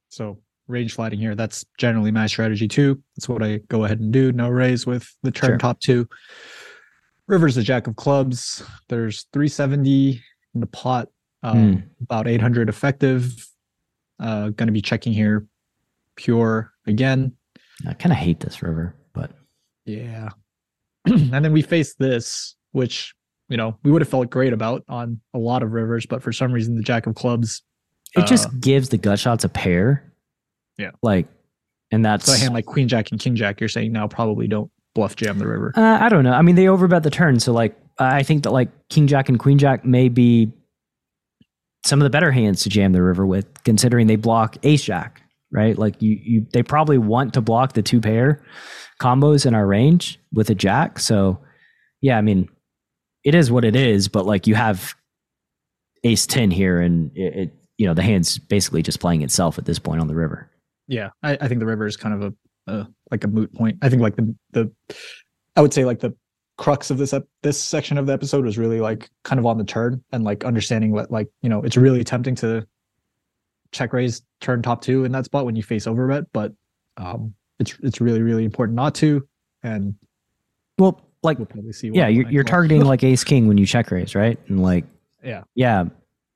so 0.09 0.39
range 0.71 0.93
flatting 0.93 1.19
here. 1.19 1.35
That's 1.35 1.65
generally 1.77 2.11
my 2.11 2.27
strategy 2.27 2.67
too. 2.67 3.01
That's 3.15 3.29
what 3.29 3.43
I 3.43 3.57
go 3.67 3.83
ahead 3.83 3.99
and 3.99 4.11
do. 4.11 4.31
No 4.31 4.49
raise 4.49 4.85
with 4.85 5.07
the 5.23 5.31
turn 5.31 5.51
sure. 5.51 5.57
top 5.57 5.79
two. 5.79 6.07
River's 7.27 7.55
the 7.55 7.63
jack 7.63 7.87
of 7.87 7.95
clubs. 7.95 8.63
There's 8.89 9.25
370 9.33 10.21
in 10.53 10.59
the 10.59 10.67
pot, 10.67 11.07
um, 11.43 11.57
mm. 11.57 11.83
about 12.01 12.27
800 12.27 12.69
effective. 12.69 13.47
Uh, 14.19 14.49
going 14.49 14.67
to 14.67 14.73
be 14.73 14.81
checking 14.81 15.13
here 15.13 15.47
pure 16.15 16.71
again. 16.87 17.33
I 17.87 17.93
kind 17.93 18.11
of 18.11 18.17
hate 18.17 18.39
this 18.39 18.61
river, 18.61 18.95
but 19.13 19.31
yeah. 19.85 20.29
and 21.05 21.43
then 21.45 21.51
we 21.51 21.61
face 21.61 21.95
this, 21.95 22.55
which 22.73 23.15
you 23.49 23.57
know 23.57 23.77
we 23.83 23.91
would 23.91 24.01
have 24.01 24.09
felt 24.09 24.29
great 24.29 24.53
about 24.53 24.83
on 24.87 25.19
a 25.33 25.39
lot 25.39 25.63
of 25.63 25.71
rivers, 25.71 26.05
but 26.05 26.21
for 26.21 26.31
some 26.31 26.51
reason 26.51 26.75
the 26.75 26.83
jack 26.83 27.07
of 27.07 27.15
clubs. 27.15 27.63
It 28.15 28.23
uh, 28.23 28.27
just 28.27 28.59
gives 28.59 28.89
the 28.89 28.97
gut 28.97 29.19
shots 29.19 29.43
a 29.43 29.49
pair 29.49 30.10
yeah. 30.77 30.91
Like 31.01 31.27
and 31.91 32.03
that's 32.05 32.25
so 32.25 32.33
a 32.33 32.37
hand 32.37 32.53
like 32.53 32.65
Queen 32.65 32.87
Jack 32.87 33.11
and 33.11 33.19
King 33.19 33.35
Jack. 33.35 33.59
You're 33.59 33.69
saying 33.69 33.91
now 33.91 34.07
probably 34.07 34.47
don't 34.47 34.71
bluff 34.95 35.15
jam 35.15 35.39
the 35.39 35.47
river. 35.47 35.73
Uh, 35.75 35.99
I 36.01 36.09
don't 36.09 36.23
know. 36.23 36.33
I 36.33 36.41
mean, 36.41 36.55
they 36.55 36.65
overbet 36.65 37.03
the 37.03 37.09
turn, 37.09 37.39
so 37.39 37.53
like 37.53 37.77
I 37.97 38.23
think 38.23 38.43
that 38.43 38.51
like 38.51 38.69
King 38.89 39.07
Jack 39.07 39.29
and 39.29 39.39
Queen 39.39 39.57
Jack 39.57 39.85
may 39.85 40.09
be 40.09 40.51
some 41.85 41.99
of 41.99 42.03
the 42.03 42.09
better 42.09 42.31
hands 42.31 42.63
to 42.63 42.69
jam 42.69 42.91
the 42.91 43.01
river 43.01 43.25
with, 43.25 43.63
considering 43.63 44.07
they 44.07 44.15
block 44.15 44.57
Ace 44.63 44.83
Jack, 44.83 45.21
right? 45.51 45.77
Like 45.77 46.01
you, 46.01 46.19
you 46.21 46.47
they 46.53 46.63
probably 46.63 46.97
want 46.97 47.33
to 47.33 47.41
block 47.41 47.73
the 47.73 47.81
two 47.81 47.99
pair 47.99 48.43
combos 49.01 49.45
in 49.45 49.55
our 49.55 49.65
range 49.65 50.19
with 50.31 50.49
a 50.49 50.55
Jack. 50.55 50.99
So 50.99 51.39
yeah, 52.01 52.17
I 52.17 52.21
mean, 52.21 52.49
it 53.23 53.35
is 53.35 53.51
what 53.51 53.65
it 53.65 53.75
is, 53.75 54.07
but 54.07 54.25
like 54.25 54.47
you 54.47 54.55
have 54.55 54.95
Ace 56.03 56.25
ten 56.25 56.51
here, 56.51 56.79
and 56.79 57.11
it, 57.15 57.35
it 57.35 57.53
you 57.77 57.87
know 57.87 57.93
the 57.93 58.03
hand's 58.03 58.37
basically 58.37 58.81
just 58.81 58.99
playing 58.99 59.21
itself 59.23 59.57
at 59.57 59.65
this 59.65 59.79
point 59.79 60.01
on 60.01 60.07
the 60.07 60.15
river. 60.15 60.50
Yeah, 60.91 61.11
I, 61.23 61.37
I 61.39 61.47
think 61.47 61.61
the 61.61 61.65
river 61.65 61.87
is 61.87 61.95
kind 61.95 62.21
of 62.21 62.33
a, 62.67 62.73
a 62.73 62.87
like 63.11 63.23
a 63.23 63.27
moot 63.27 63.53
point. 63.55 63.77
I 63.81 63.87
think 63.87 64.01
like 64.01 64.17
the 64.17 64.35
the 64.51 64.71
I 65.55 65.61
would 65.61 65.73
say 65.73 65.85
like 65.85 66.01
the 66.01 66.13
crux 66.57 66.91
of 66.91 66.97
this 66.97 67.13
ep- 67.13 67.29
this 67.43 67.57
section 67.57 67.97
of 67.97 68.07
the 68.07 68.13
episode 68.13 68.43
was 68.43 68.57
really 68.57 68.81
like 68.81 69.09
kind 69.23 69.39
of 69.39 69.45
on 69.45 69.57
the 69.57 69.63
turn 69.63 70.03
and 70.11 70.25
like 70.25 70.43
understanding 70.43 70.91
what 70.91 71.09
like 71.09 71.29
you 71.41 71.47
know 71.47 71.61
it's 71.63 71.77
really 71.77 72.03
tempting 72.03 72.35
to 72.35 72.67
check 73.71 73.93
raise 73.93 74.21
turn 74.41 74.61
top 74.61 74.81
two 74.81 75.05
in 75.05 75.13
that 75.13 75.23
spot 75.23 75.45
when 75.45 75.55
you 75.55 75.63
face 75.63 75.87
over 75.87 76.09
overbet, 76.09 76.25
but 76.33 76.51
um 76.97 77.33
it's 77.57 77.77
it's 77.83 78.01
really 78.01 78.21
really 78.21 78.43
important 78.43 78.75
not 78.75 78.93
to. 78.95 79.25
And 79.63 79.95
well, 80.77 81.01
like 81.23 81.37
we'll 81.37 81.45
probably 81.45 81.71
see. 81.71 81.89
Yeah, 81.93 82.09
you're, 82.09 82.29
you're 82.29 82.43
targeting 82.43 82.83
like 82.93 83.01
ace 83.01 83.23
king 83.23 83.47
when 83.47 83.57
you 83.57 83.65
check 83.65 83.91
raise, 83.91 84.13
right? 84.13 84.37
And 84.49 84.61
like 84.61 84.83
yeah, 85.23 85.43
yeah, 85.55 85.85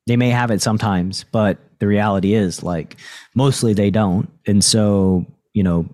they 0.07 0.17
may 0.17 0.29
have 0.29 0.51
it 0.51 0.61
sometimes, 0.61 1.25
but 1.31 1.57
the 1.79 1.87
reality 1.87 2.33
is 2.33 2.63
like 2.63 2.97
mostly 3.33 3.73
they 3.73 3.89
don't. 3.89 4.29
And 4.45 4.63
so, 4.63 5.25
you 5.53 5.63
know, 5.63 5.87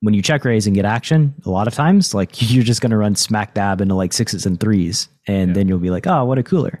when 0.00 0.14
you 0.14 0.22
check 0.22 0.44
raise 0.44 0.66
and 0.66 0.76
get 0.76 0.84
action, 0.84 1.34
a 1.44 1.50
lot 1.50 1.66
of 1.66 1.74
times 1.74 2.14
like 2.14 2.30
you're 2.50 2.64
just 2.64 2.80
going 2.80 2.90
to 2.90 2.96
run 2.96 3.14
smack 3.14 3.54
dab 3.54 3.80
into 3.80 3.94
like 3.94 4.12
sixes 4.12 4.46
and 4.46 4.58
threes. 4.58 5.08
And 5.26 5.50
yeah. 5.50 5.54
then 5.54 5.68
you'll 5.68 5.78
be 5.78 5.90
like, 5.90 6.06
oh, 6.06 6.24
what 6.24 6.38
a 6.38 6.42
cooler. 6.42 6.80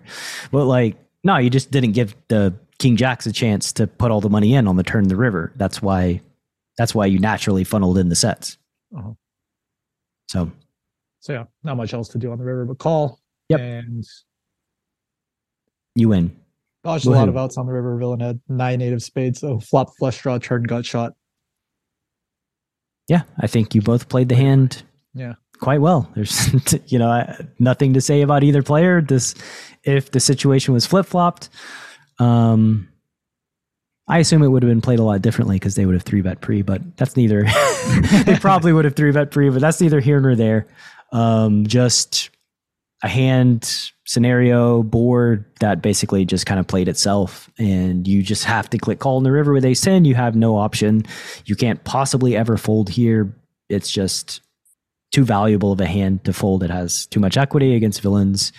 But 0.50 0.64
like, 0.64 0.96
no, 1.24 1.36
you 1.36 1.50
just 1.50 1.70
didn't 1.70 1.92
give 1.92 2.14
the 2.28 2.54
King 2.78 2.96
Jacks 2.96 3.26
a 3.26 3.32
chance 3.32 3.72
to 3.74 3.86
put 3.86 4.10
all 4.10 4.20
the 4.20 4.30
money 4.30 4.54
in 4.54 4.68
on 4.68 4.76
the 4.76 4.84
turn 4.84 5.04
of 5.04 5.08
the 5.08 5.16
river. 5.16 5.52
That's 5.56 5.82
why, 5.82 6.20
that's 6.76 6.94
why 6.94 7.06
you 7.06 7.18
naturally 7.18 7.64
funneled 7.64 7.98
in 7.98 8.08
the 8.08 8.14
sets. 8.14 8.56
Uh-huh. 8.96 9.12
So, 10.28 10.52
so 11.20 11.32
yeah, 11.32 11.44
not 11.64 11.76
much 11.76 11.92
else 11.92 12.08
to 12.10 12.18
do 12.18 12.30
on 12.30 12.38
the 12.38 12.44
river 12.44 12.64
but 12.64 12.78
call. 12.78 13.18
Yep. 13.48 13.60
And 13.60 14.04
you 15.94 16.10
win. 16.10 16.36
Dodged 16.88 17.04
a 17.04 17.10
lot 17.10 17.28
of 17.28 17.36
outs 17.36 17.58
on 17.58 17.66
the 17.66 17.72
river. 17.72 17.98
Villain 17.98 18.18
had 18.18 18.40
nine 18.48 18.78
native 18.78 19.02
spades, 19.02 19.40
so 19.40 19.60
flop, 19.60 19.90
flush 19.98 20.22
draw, 20.22 20.38
turn, 20.38 20.62
gut 20.62 20.86
shot. 20.86 21.12
Yeah, 23.08 23.24
I 23.38 23.46
think 23.46 23.74
you 23.74 23.82
both 23.82 24.08
played 24.08 24.30
the 24.30 24.36
hand. 24.36 24.84
Yeah, 25.12 25.34
quite 25.60 25.82
well. 25.82 26.10
There's 26.14 26.50
you 26.90 26.98
know 26.98 27.30
nothing 27.58 27.92
to 27.92 28.00
say 28.00 28.22
about 28.22 28.42
either 28.42 28.62
player. 28.62 29.02
This 29.02 29.34
if 29.84 30.12
the 30.12 30.20
situation 30.20 30.72
was 30.72 30.86
flip 30.86 31.04
flopped, 31.04 31.50
um, 32.18 32.88
I 34.08 34.20
assume 34.20 34.42
it 34.42 34.48
would 34.48 34.62
have 34.62 34.70
been 34.70 34.80
played 34.80 34.98
a 34.98 35.04
lot 35.04 35.20
differently 35.20 35.56
because 35.56 35.74
they 35.74 35.84
would 35.84 35.94
have 35.94 36.04
three 36.04 36.22
bet 36.22 36.40
pre, 36.40 36.62
but 36.62 36.96
that's 36.96 37.18
neither. 37.18 37.44
they 38.24 38.38
probably 38.40 38.72
would 38.72 38.86
have 38.86 38.96
three 38.96 39.12
bet 39.12 39.30
pre, 39.30 39.50
but 39.50 39.60
that's 39.60 39.82
neither 39.82 40.00
here 40.00 40.20
nor 40.20 40.34
there. 40.34 40.66
Um, 41.12 41.66
just 41.66 42.30
a 43.02 43.08
hand 43.08 43.90
scenario 44.06 44.82
board 44.82 45.44
that 45.60 45.82
basically 45.82 46.24
just 46.24 46.46
kind 46.46 46.58
of 46.58 46.66
played 46.66 46.88
itself. 46.88 47.50
And 47.58 48.08
you 48.08 48.22
just 48.22 48.44
have 48.44 48.68
to 48.70 48.78
click 48.78 48.98
call 48.98 49.18
in 49.18 49.24
the 49.24 49.32
river 49.32 49.52
with 49.52 49.64
ace 49.64 49.80
10 49.80 50.04
you 50.04 50.14
have 50.14 50.34
no 50.34 50.56
option. 50.56 51.04
You 51.44 51.54
can't 51.54 51.82
possibly 51.84 52.36
ever 52.36 52.56
fold 52.56 52.88
here. 52.88 53.32
It's 53.68 53.90
just 53.90 54.40
too 55.12 55.24
valuable 55.24 55.72
of 55.72 55.80
a 55.80 55.86
hand 55.86 56.24
to 56.24 56.32
fold. 56.32 56.62
It 56.62 56.70
has 56.70 57.06
too 57.06 57.20
much 57.20 57.36
equity 57.36 57.74
against 57.74 58.00
villains 58.00 58.52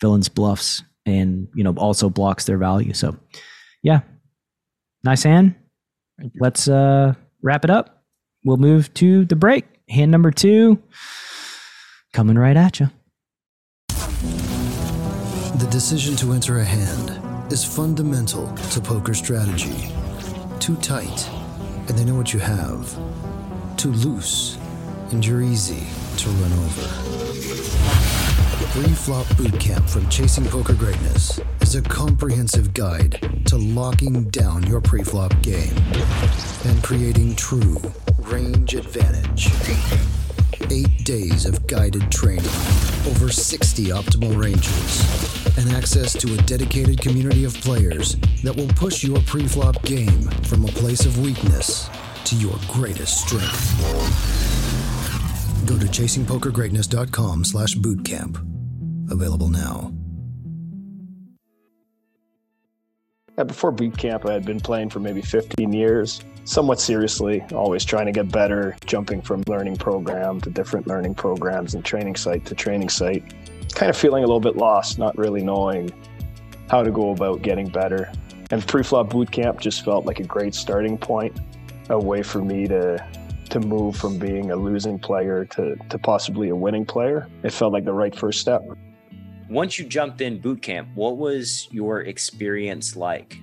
villains 0.00 0.28
bluffs 0.28 0.82
and 1.06 1.48
you 1.54 1.64
know 1.64 1.74
also 1.76 2.10
blocks 2.10 2.44
their 2.44 2.58
value. 2.58 2.92
So 2.92 3.16
yeah. 3.82 4.00
Nice 5.04 5.22
hand. 5.22 5.54
Let's 6.40 6.66
uh 6.66 7.14
wrap 7.42 7.64
it 7.64 7.70
up. 7.70 8.02
We'll 8.44 8.56
move 8.56 8.92
to 8.94 9.24
the 9.24 9.36
break. 9.36 9.64
Hand 9.88 10.10
number 10.10 10.32
two 10.32 10.82
coming 12.12 12.36
right 12.36 12.56
at 12.56 12.80
you 12.80 12.90
the 15.66 15.72
decision 15.72 16.14
to 16.14 16.32
enter 16.32 16.58
a 16.60 16.64
hand 16.64 17.20
is 17.52 17.64
fundamental 17.64 18.46
to 18.70 18.80
poker 18.80 19.14
strategy. 19.14 19.90
Too 20.60 20.76
tight, 20.76 21.28
and 21.88 21.98
they 21.98 22.04
know 22.04 22.14
what 22.14 22.32
you 22.32 22.38
have. 22.38 22.88
Too 23.76 23.90
loose, 23.90 24.58
and 25.10 25.26
you're 25.26 25.42
easy 25.42 25.84
to 26.18 26.28
run 26.28 26.52
over. 26.52 26.82
The 28.60 28.68
pre-flop 28.70 29.26
Bootcamp 29.38 29.90
from 29.90 30.08
Chasing 30.08 30.44
Poker 30.44 30.74
Greatness 30.74 31.40
is 31.60 31.74
a 31.74 31.82
comprehensive 31.82 32.72
guide 32.72 33.18
to 33.46 33.56
locking 33.56 34.30
down 34.30 34.62
your 34.68 34.80
pre-flop 34.80 35.34
game 35.42 35.74
and 36.64 36.82
creating 36.84 37.34
true 37.34 37.80
range 38.20 38.74
advantage. 38.74 39.48
Eight 40.70 41.04
days 41.04 41.44
of 41.44 41.66
guided 41.66 42.12
training, 42.12 42.44
over 43.06 43.30
60 43.30 43.86
optimal 43.86 44.36
ranges, 44.40 45.56
and 45.58 45.70
access 45.76 46.12
to 46.14 46.34
a 46.34 46.36
dedicated 46.42 47.00
community 47.00 47.44
of 47.44 47.54
players 47.54 48.16
that 48.42 48.54
will 48.54 48.68
push 48.68 49.04
your 49.04 49.20
pre-flop 49.22 49.80
game 49.82 50.22
from 50.42 50.64
a 50.64 50.68
place 50.68 51.06
of 51.06 51.18
weakness 51.20 51.88
to 52.24 52.36
your 52.36 52.56
greatest 52.68 53.26
strength. 53.26 53.76
Go 55.66 55.78
to 55.78 55.86
chasingpokergreatness.com 55.86 57.44
slash 57.44 57.74
bootcamp. 57.76 58.42
Available 59.10 59.48
now. 59.48 59.92
before 63.44 63.70
boot 63.70 63.96
camp, 63.98 64.26
I 64.26 64.32
had 64.32 64.46
been 64.46 64.60
playing 64.60 64.90
for 64.90 64.98
maybe 64.98 65.20
15 65.20 65.72
years, 65.72 66.22
somewhat 66.46 66.80
seriously, 66.80 67.42
always 67.52 67.84
trying 67.84 68.06
to 68.06 68.12
get 68.12 68.30
better, 68.32 68.76
jumping 68.86 69.20
from 69.20 69.42
learning 69.46 69.76
program 69.76 70.40
to 70.40 70.50
different 70.50 70.86
learning 70.86 71.14
programs 71.14 71.74
and 71.74 71.84
training 71.84 72.16
site 72.16 72.46
to 72.46 72.54
training 72.54 72.88
site 72.88 73.22
kind 73.74 73.90
of 73.90 73.96
feeling 73.96 74.24
a 74.24 74.26
little 74.26 74.40
bit 74.40 74.56
lost, 74.56 74.98
not 74.98 75.16
really 75.18 75.42
knowing 75.42 75.92
how 76.70 76.82
to 76.82 76.90
go 76.90 77.10
about 77.10 77.42
getting 77.42 77.68
better. 77.68 78.10
And 78.50 78.66
pre-flop 78.66 79.10
boot 79.10 79.30
camp 79.30 79.60
just 79.60 79.84
felt 79.84 80.06
like 80.06 80.18
a 80.18 80.24
great 80.24 80.54
starting 80.54 80.96
point, 80.96 81.38
a 81.90 81.98
way 81.98 82.22
for 82.22 82.42
me 82.42 82.66
to 82.68 83.06
to 83.50 83.60
move 83.60 83.94
from 83.94 84.18
being 84.18 84.50
a 84.50 84.56
losing 84.56 84.98
player 84.98 85.44
to, 85.44 85.76
to 85.88 85.98
possibly 85.98 86.48
a 86.48 86.56
winning 86.56 86.84
player. 86.84 87.28
It 87.44 87.52
felt 87.52 87.72
like 87.72 87.84
the 87.84 87.92
right 87.92 88.12
first 88.12 88.40
step. 88.40 88.60
Once 89.48 89.78
you 89.78 89.84
jumped 89.84 90.20
in 90.20 90.40
boot 90.40 90.62
camp, 90.62 90.88
what 90.96 91.16
was 91.16 91.68
your 91.70 92.00
experience 92.00 92.96
like? 92.96 93.38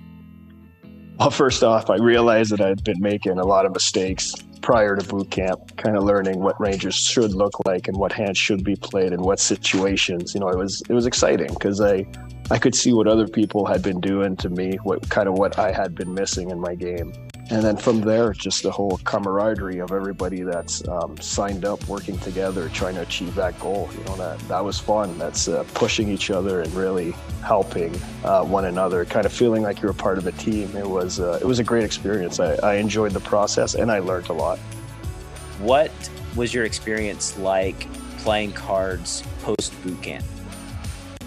Well, 1.18 1.30
first 1.30 1.62
off, 1.62 1.90
I 1.90 1.96
realized 1.96 2.50
that 2.52 2.60
I'd 2.60 2.82
been 2.82 3.00
making 3.00 3.38
a 3.38 3.46
lot 3.46 3.66
of 3.66 3.72
mistakes 3.72 4.34
prior 4.62 4.96
to 4.96 5.06
boot 5.06 5.30
camp, 5.30 5.76
kind 5.76 5.96
of 5.96 6.02
learning 6.02 6.40
what 6.40 6.60
ranges 6.60 6.96
should 6.96 7.32
look 7.32 7.64
like 7.66 7.86
and 7.86 7.96
what 7.96 8.12
hands 8.12 8.36
should 8.36 8.64
be 8.64 8.74
played 8.74 9.12
in 9.12 9.22
what 9.22 9.38
situations. 9.38 10.34
You 10.34 10.40
know, 10.40 10.48
it 10.48 10.58
was 10.58 10.82
it 10.88 10.92
was 10.92 11.06
exciting 11.06 11.48
because 11.48 11.80
I 11.80 12.04
I 12.50 12.58
could 12.58 12.74
see 12.74 12.92
what 12.92 13.06
other 13.06 13.28
people 13.28 13.64
had 13.64 13.80
been 13.82 14.00
doing 14.00 14.36
to 14.38 14.48
me, 14.48 14.76
what 14.82 15.08
kind 15.08 15.28
of 15.28 15.34
what 15.34 15.58
I 15.58 15.70
had 15.70 15.94
been 15.94 16.12
missing 16.12 16.50
in 16.50 16.58
my 16.58 16.74
game 16.74 17.12
and 17.50 17.62
then 17.62 17.76
from 17.76 18.00
there, 18.00 18.32
just 18.32 18.62
the 18.62 18.70
whole 18.70 18.98
camaraderie 19.04 19.78
of 19.78 19.92
everybody 19.92 20.42
that's 20.42 20.86
um, 20.88 21.18
signed 21.20 21.66
up, 21.66 21.86
working 21.88 22.16
together, 22.18 22.70
trying 22.70 22.94
to 22.94 23.02
achieve 23.02 23.34
that 23.34 23.58
goal. 23.60 23.90
You 23.98 24.04
know, 24.04 24.16
that 24.16 24.38
that 24.48 24.64
was 24.64 24.78
fun. 24.78 25.18
That's 25.18 25.46
uh, 25.48 25.64
pushing 25.74 26.08
each 26.08 26.30
other 26.30 26.62
and 26.62 26.72
really 26.72 27.10
helping 27.42 27.94
uh, 28.24 28.44
one 28.44 28.64
another, 28.64 29.04
kind 29.04 29.26
of 29.26 29.32
feeling 29.32 29.62
like 29.62 29.82
you're 29.82 29.90
a 29.90 29.94
part 29.94 30.16
of 30.16 30.26
a 30.26 30.32
team. 30.32 30.74
It 30.74 30.88
was 30.88 31.20
uh, 31.20 31.38
it 31.42 31.44
was 31.44 31.58
a 31.58 31.64
great 31.64 31.84
experience. 31.84 32.40
I, 32.40 32.54
I 32.54 32.74
enjoyed 32.76 33.12
the 33.12 33.20
process 33.20 33.74
and 33.74 33.90
I 33.90 33.98
learned 33.98 34.30
a 34.30 34.32
lot. 34.32 34.58
What 35.58 35.90
was 36.36 36.54
your 36.54 36.64
experience 36.64 37.38
like 37.38 37.86
playing 38.18 38.52
cards 38.52 39.22
post 39.42 39.80
boot 39.82 40.00
camp? 40.00 40.24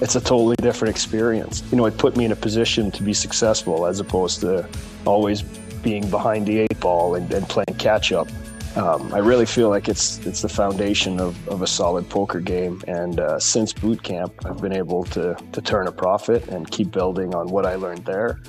It's 0.01 0.15
a 0.15 0.21
totally 0.21 0.55
different 0.57 0.95
experience. 0.95 1.63
You 1.71 1.77
know, 1.77 1.86
it 1.86 1.97
put 1.97 2.17
me 2.17 2.25
in 2.25 2.31
a 2.31 2.36
position 2.36 2.91
to 2.91 3.03
be 3.03 3.13
successful 3.13 3.86
as 3.86 4.00
opposed 4.00 4.41
to 4.41 4.67
always 5.05 5.43
being 5.88 6.10
behind 6.10 6.46
the 6.46 6.58
eight 6.58 6.79
ball 6.82 7.15
and, 7.15 7.32
and 7.32 7.48
playing 7.48 7.77
catch 7.77 8.12
up. 8.12 8.27
Um, 8.75 9.13
I 9.13 9.20
really 9.20 9.46
feel 9.46 9.70
like 9.70 9.88
it's 9.88 10.20
it's 10.25 10.41
the 10.41 10.50
foundation 10.50 11.17
of, 11.22 11.32
of 11.48 11.62
a 11.62 11.67
solid 11.67 12.10
poker 12.10 12.41
game. 12.41 12.84
And 12.89 13.22
uh, 13.22 13.39
since 13.39 13.72
boot 13.72 14.03
camp, 14.03 14.34
I've 14.46 14.62
been 14.62 14.74
able 14.74 15.06
to 15.15 15.38
to 15.53 15.62
turn 15.62 15.88
a 15.88 15.91
profit 15.94 16.50
and 16.50 16.70
keep 16.70 16.91
building 16.91 17.34
on 17.34 17.48
what 17.48 17.65
I 17.65 17.75
learned 17.75 18.03
there. 18.03 18.41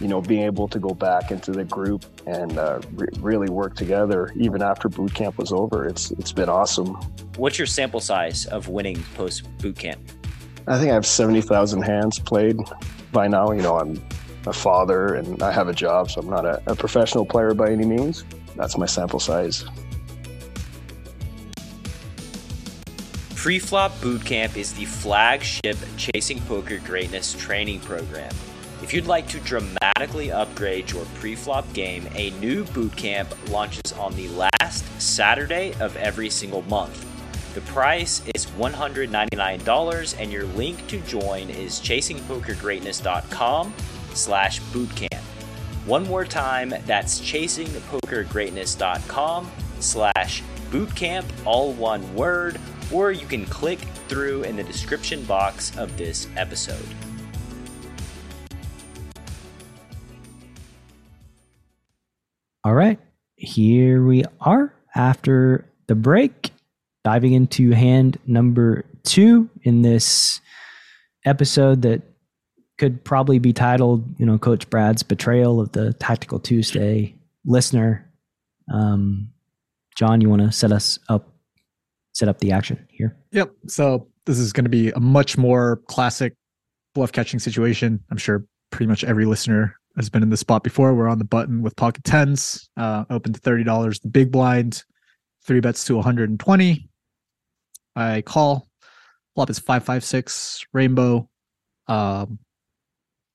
You 0.00 0.06
know, 0.06 0.20
being 0.20 0.44
able 0.44 0.68
to 0.68 0.78
go 0.78 0.90
back 0.90 1.32
into 1.32 1.50
the 1.50 1.64
group 1.64 2.04
and 2.24 2.56
uh, 2.56 2.80
re- 2.92 3.08
really 3.18 3.50
work 3.50 3.74
together 3.74 4.30
even 4.36 4.62
after 4.62 4.88
boot 4.88 5.12
camp 5.12 5.38
was 5.38 5.50
over. 5.50 5.88
It's 5.88 6.12
it's 6.12 6.32
been 6.32 6.48
awesome. 6.48 6.94
What's 7.36 7.58
your 7.58 7.66
sample 7.66 8.00
size 8.00 8.46
of 8.46 8.68
winning 8.68 9.02
post 9.16 9.42
boot 9.58 9.76
camp? 9.76 10.00
I 10.68 10.78
think 10.78 10.90
I 10.92 10.94
have 10.94 11.06
seventy 11.20 11.42
thousand 11.42 11.82
hands 11.82 12.20
played 12.20 12.58
by 13.10 13.26
now. 13.26 13.50
You 13.50 13.62
know, 13.62 13.76
I'm 13.76 14.00
a 14.46 14.52
father 14.52 15.14
and 15.14 15.42
I 15.42 15.50
have 15.52 15.68
a 15.68 15.74
job, 15.74 16.10
so 16.10 16.20
I'm 16.20 16.30
not 16.30 16.44
a, 16.44 16.62
a 16.66 16.74
professional 16.74 17.26
player 17.26 17.54
by 17.54 17.70
any 17.70 17.84
means. 17.84 18.24
that's 18.54 18.78
my 18.78 18.86
sample 18.86 19.20
size. 19.20 19.64
Preflop 23.30 23.90
Bootcamp 24.00 24.56
is 24.56 24.72
the 24.72 24.86
flagship 24.86 25.76
Chasing 25.96 26.40
Poker 26.42 26.78
Greatness 26.78 27.34
training 27.34 27.78
program. 27.80 28.32
If 28.82 28.92
you'd 28.92 29.06
like 29.06 29.28
to 29.28 29.40
dramatically 29.40 30.32
upgrade 30.32 30.90
your 30.90 31.04
preflop 31.20 31.72
game, 31.72 32.08
a 32.14 32.30
new 32.40 32.64
bootcamp 32.64 33.28
launches 33.50 33.92
on 33.92 34.14
the 34.16 34.28
last 34.28 34.84
Saturday 35.00 35.74
of 35.80 35.96
every 35.96 36.28
single 36.28 36.62
month. 36.62 37.04
The 37.54 37.60
price 37.62 38.20
is 38.34 38.46
$199 38.46 40.20
and 40.20 40.32
your 40.32 40.44
link 40.44 40.86
to 40.88 41.00
join 41.00 41.48
is 41.48 41.80
chasingpokergreatness.com 41.80 43.74
slash 44.16 44.60
bootcamp. 44.72 45.22
One 45.86 46.08
more 46.08 46.24
time, 46.24 46.74
that's 46.86 47.20
chasingpokergreatness.com 47.20 49.50
slash 49.78 50.42
bootcamp, 50.70 51.24
all 51.44 51.74
one 51.74 52.14
word, 52.14 52.58
or 52.92 53.12
you 53.12 53.26
can 53.26 53.44
click 53.46 53.78
through 54.08 54.42
in 54.42 54.56
the 54.56 54.64
description 54.64 55.22
box 55.24 55.76
of 55.78 55.96
this 55.96 56.26
episode. 56.36 56.84
All 62.64 62.74
right, 62.74 62.98
here 63.36 64.04
we 64.04 64.24
are 64.40 64.74
after 64.96 65.70
the 65.86 65.94
break 65.94 66.50
diving 67.04 67.34
into 67.34 67.70
hand 67.70 68.18
number 68.26 68.84
two 69.04 69.48
in 69.62 69.82
this 69.82 70.40
episode 71.24 71.82
that 71.82 72.02
could 72.78 73.02
probably 73.04 73.38
be 73.38 73.52
titled, 73.52 74.04
you 74.18 74.26
know, 74.26 74.38
Coach 74.38 74.68
Brad's 74.68 75.02
betrayal 75.02 75.60
of 75.60 75.72
the 75.72 75.92
Tactical 75.94 76.38
Tuesday 76.38 77.14
listener. 77.44 78.10
Um, 78.72 79.28
John, 79.96 80.20
you 80.20 80.28
want 80.28 80.42
to 80.42 80.52
set 80.52 80.72
us 80.72 80.98
up, 81.08 81.32
set 82.12 82.28
up 82.28 82.38
the 82.38 82.52
action 82.52 82.86
here? 82.90 83.16
Yep. 83.32 83.52
So 83.68 84.08
this 84.26 84.38
is 84.38 84.52
going 84.52 84.64
to 84.64 84.70
be 84.70 84.90
a 84.90 85.00
much 85.00 85.38
more 85.38 85.80
classic 85.88 86.34
bluff 86.94 87.12
catching 87.12 87.40
situation. 87.40 88.02
I'm 88.10 88.18
sure 88.18 88.44
pretty 88.70 88.88
much 88.88 89.04
every 89.04 89.24
listener 89.24 89.76
has 89.96 90.10
been 90.10 90.22
in 90.22 90.28
this 90.28 90.40
spot 90.40 90.62
before. 90.62 90.94
We're 90.94 91.08
on 91.08 91.18
the 91.18 91.24
button 91.24 91.62
with 91.62 91.76
pocket 91.76 92.04
tens, 92.04 92.68
uh, 92.76 93.04
open 93.08 93.32
to 93.32 93.40
thirty 93.40 93.64
dollars. 93.64 94.00
The 94.00 94.08
big 94.08 94.30
blind, 94.30 94.84
three 95.46 95.60
bets 95.60 95.84
to 95.86 95.94
120. 95.94 96.88
I 97.94 98.22
call. 98.22 98.68
Flop 99.34 99.50
is 99.50 99.58
556 99.58 100.64
rainbow. 100.72 101.28
Um, 101.88 102.38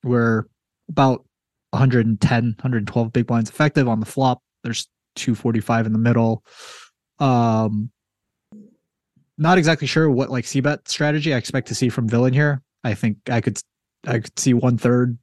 we're 0.04 0.46
about 0.90 1.26
110, 1.72 2.44
112 2.44 3.14
big 3.14 3.28
blinds 3.28 3.50
effective 3.50 3.88
on 3.88 4.00
the 4.00 4.06
flop. 4.06 4.42
There's 4.64 4.88
245 5.16 5.86
in 5.86 5.94
the 5.94 6.00
middle. 6.00 6.44
Um, 7.20 7.92
not 9.38 9.58
exactly 9.58 9.88
sure 9.88 10.10
what 10.10 10.30
like 10.30 10.46
c 10.46 10.60
bet 10.60 10.88
strategy 10.88 11.34
I 11.34 11.38
expect 11.38 11.68
to 11.70 11.76
see 11.76 11.90
from 11.90 12.08
villain 12.08 12.34
here. 12.34 12.62
I 12.84 12.94
think 12.94 13.18
I 13.30 13.42
could 13.42 13.60
I 14.06 14.20
could 14.20 14.38
see 14.38 14.54
one 14.54 14.78
third 14.78 15.18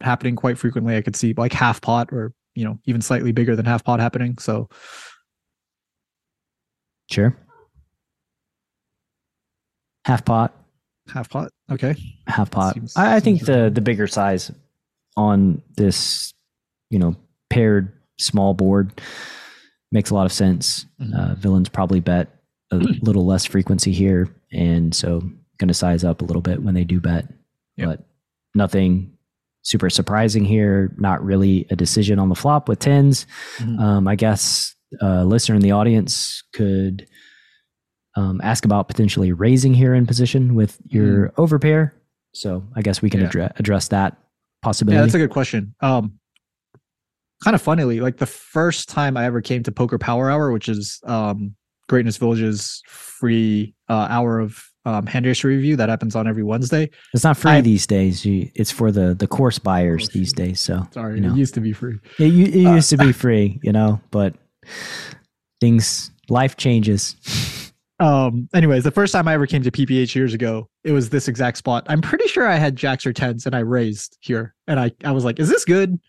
happening 0.00 0.36
quite 0.36 0.58
frequently. 0.58 0.96
I 0.96 1.02
could 1.02 1.16
see 1.16 1.34
like 1.36 1.52
half 1.52 1.80
pot 1.80 2.08
or 2.12 2.32
you 2.54 2.64
know 2.64 2.78
even 2.86 3.00
slightly 3.00 3.32
bigger 3.32 3.54
than 3.54 3.64
half 3.64 3.84
pot 3.84 4.00
happening. 4.00 4.38
So 4.38 4.68
sure. 7.10 7.36
Half 10.04 10.24
pot. 10.24 10.61
Half 11.12 11.30
pot. 11.30 11.50
Okay. 11.70 11.94
Half 12.26 12.50
pot. 12.50 12.74
Seems, 12.74 12.96
I, 12.96 13.16
I 13.16 13.20
think 13.20 13.44
the 13.44 13.70
the 13.72 13.80
bigger 13.80 14.06
size 14.06 14.50
on 15.16 15.60
this, 15.76 16.32
you 16.90 16.98
know, 16.98 17.16
paired 17.50 17.92
small 18.18 18.54
board 18.54 19.00
makes 19.90 20.10
a 20.10 20.14
lot 20.14 20.26
of 20.26 20.32
sense. 20.32 20.86
Mm-hmm. 21.00 21.14
Uh, 21.14 21.34
villains 21.34 21.68
probably 21.68 22.00
bet 22.00 22.28
a 22.70 22.76
little 22.76 23.26
less 23.26 23.44
frequency 23.44 23.92
here, 23.92 24.34
and 24.52 24.94
so 24.94 25.20
going 25.58 25.68
to 25.68 25.74
size 25.74 26.02
up 26.02 26.22
a 26.22 26.24
little 26.24 26.42
bit 26.42 26.62
when 26.62 26.74
they 26.74 26.84
do 26.84 26.98
bet. 26.98 27.26
Yep. 27.76 27.88
But 27.88 28.04
nothing 28.54 29.12
super 29.62 29.90
surprising 29.90 30.44
here. 30.44 30.94
Not 30.96 31.24
really 31.24 31.66
a 31.70 31.76
decision 31.76 32.18
on 32.18 32.28
the 32.28 32.34
flop 32.34 32.68
with 32.68 32.80
10s 32.80 33.26
mm-hmm. 33.58 33.78
um, 33.78 34.08
I 34.08 34.16
guess 34.16 34.74
a 35.00 35.24
listener 35.24 35.56
in 35.56 35.62
the 35.62 35.72
audience 35.72 36.42
could 36.52 37.06
um, 38.16 38.40
ask 38.42 38.64
about 38.64 38.88
potentially 38.88 39.32
raising 39.32 39.74
here 39.74 39.94
in 39.94 40.06
position 40.06 40.54
with 40.54 40.78
your 40.88 41.28
mm. 41.28 41.34
overpair. 41.34 41.92
So 42.34 42.64
I 42.76 42.82
guess 42.82 43.02
we 43.02 43.10
can 43.10 43.20
yeah. 43.20 43.52
address 43.56 43.88
that 43.88 44.16
possibility. 44.62 44.96
Yeah, 44.96 45.02
that's 45.02 45.14
a 45.14 45.18
good 45.18 45.30
question. 45.30 45.74
Um, 45.80 46.18
kind 47.42 47.54
of 47.54 47.62
funnily, 47.62 48.00
like 48.00 48.18
the 48.18 48.26
first 48.26 48.88
time 48.88 49.16
I 49.16 49.24
ever 49.24 49.40
came 49.40 49.62
to 49.64 49.72
Poker 49.72 49.98
Power 49.98 50.30
Hour, 50.30 50.52
which 50.52 50.68
is 50.68 51.00
um, 51.04 51.54
Greatness 51.88 52.16
Village's 52.16 52.82
free 52.86 53.74
uh, 53.88 54.06
hour 54.08 54.40
of 54.40 54.62
um, 54.84 55.06
hand 55.06 55.26
history 55.26 55.56
review 55.56 55.76
that 55.76 55.88
happens 55.88 56.16
on 56.16 56.26
every 56.26 56.42
Wednesday. 56.42 56.90
It's 57.14 57.24
not 57.24 57.36
free 57.36 57.52
I, 57.52 57.60
these 57.60 57.86
days. 57.86 58.24
You, 58.24 58.50
it's 58.54 58.70
for 58.70 58.90
the 58.90 59.14
the 59.14 59.26
course 59.26 59.58
buyers 59.58 60.08
these 60.08 60.32
days. 60.32 60.60
So 60.60 60.86
sorry, 60.92 61.16
you 61.16 61.20
know. 61.20 61.32
it 61.32 61.36
used 61.36 61.54
to 61.54 61.60
be 61.60 61.72
free. 61.72 61.98
It, 62.18 62.56
it 62.56 62.66
uh, 62.66 62.74
used 62.74 62.90
to 62.90 62.96
be 62.96 63.12
free, 63.12 63.60
you 63.62 63.72
know, 63.72 64.00
but 64.10 64.34
things 65.60 66.10
life 66.28 66.56
changes. 66.56 67.16
Um, 68.02 68.48
anyways, 68.52 68.82
the 68.82 68.90
first 68.90 69.12
time 69.12 69.28
I 69.28 69.34
ever 69.34 69.46
came 69.46 69.62
to 69.62 69.70
PPH 69.70 70.16
years 70.16 70.34
ago, 70.34 70.68
it 70.82 70.90
was 70.90 71.10
this 71.10 71.28
exact 71.28 71.56
spot. 71.56 71.86
I'm 71.88 72.00
pretty 72.02 72.26
sure 72.26 72.48
I 72.48 72.56
had 72.56 72.74
jacks 72.74 73.06
or 73.06 73.12
tens 73.12 73.46
and 73.46 73.54
I 73.54 73.60
raised 73.60 74.18
here. 74.20 74.56
And 74.66 74.80
I, 74.80 74.90
I 75.04 75.12
was 75.12 75.24
like, 75.24 75.38
is 75.38 75.48
this 75.48 75.64
good? 75.64 76.00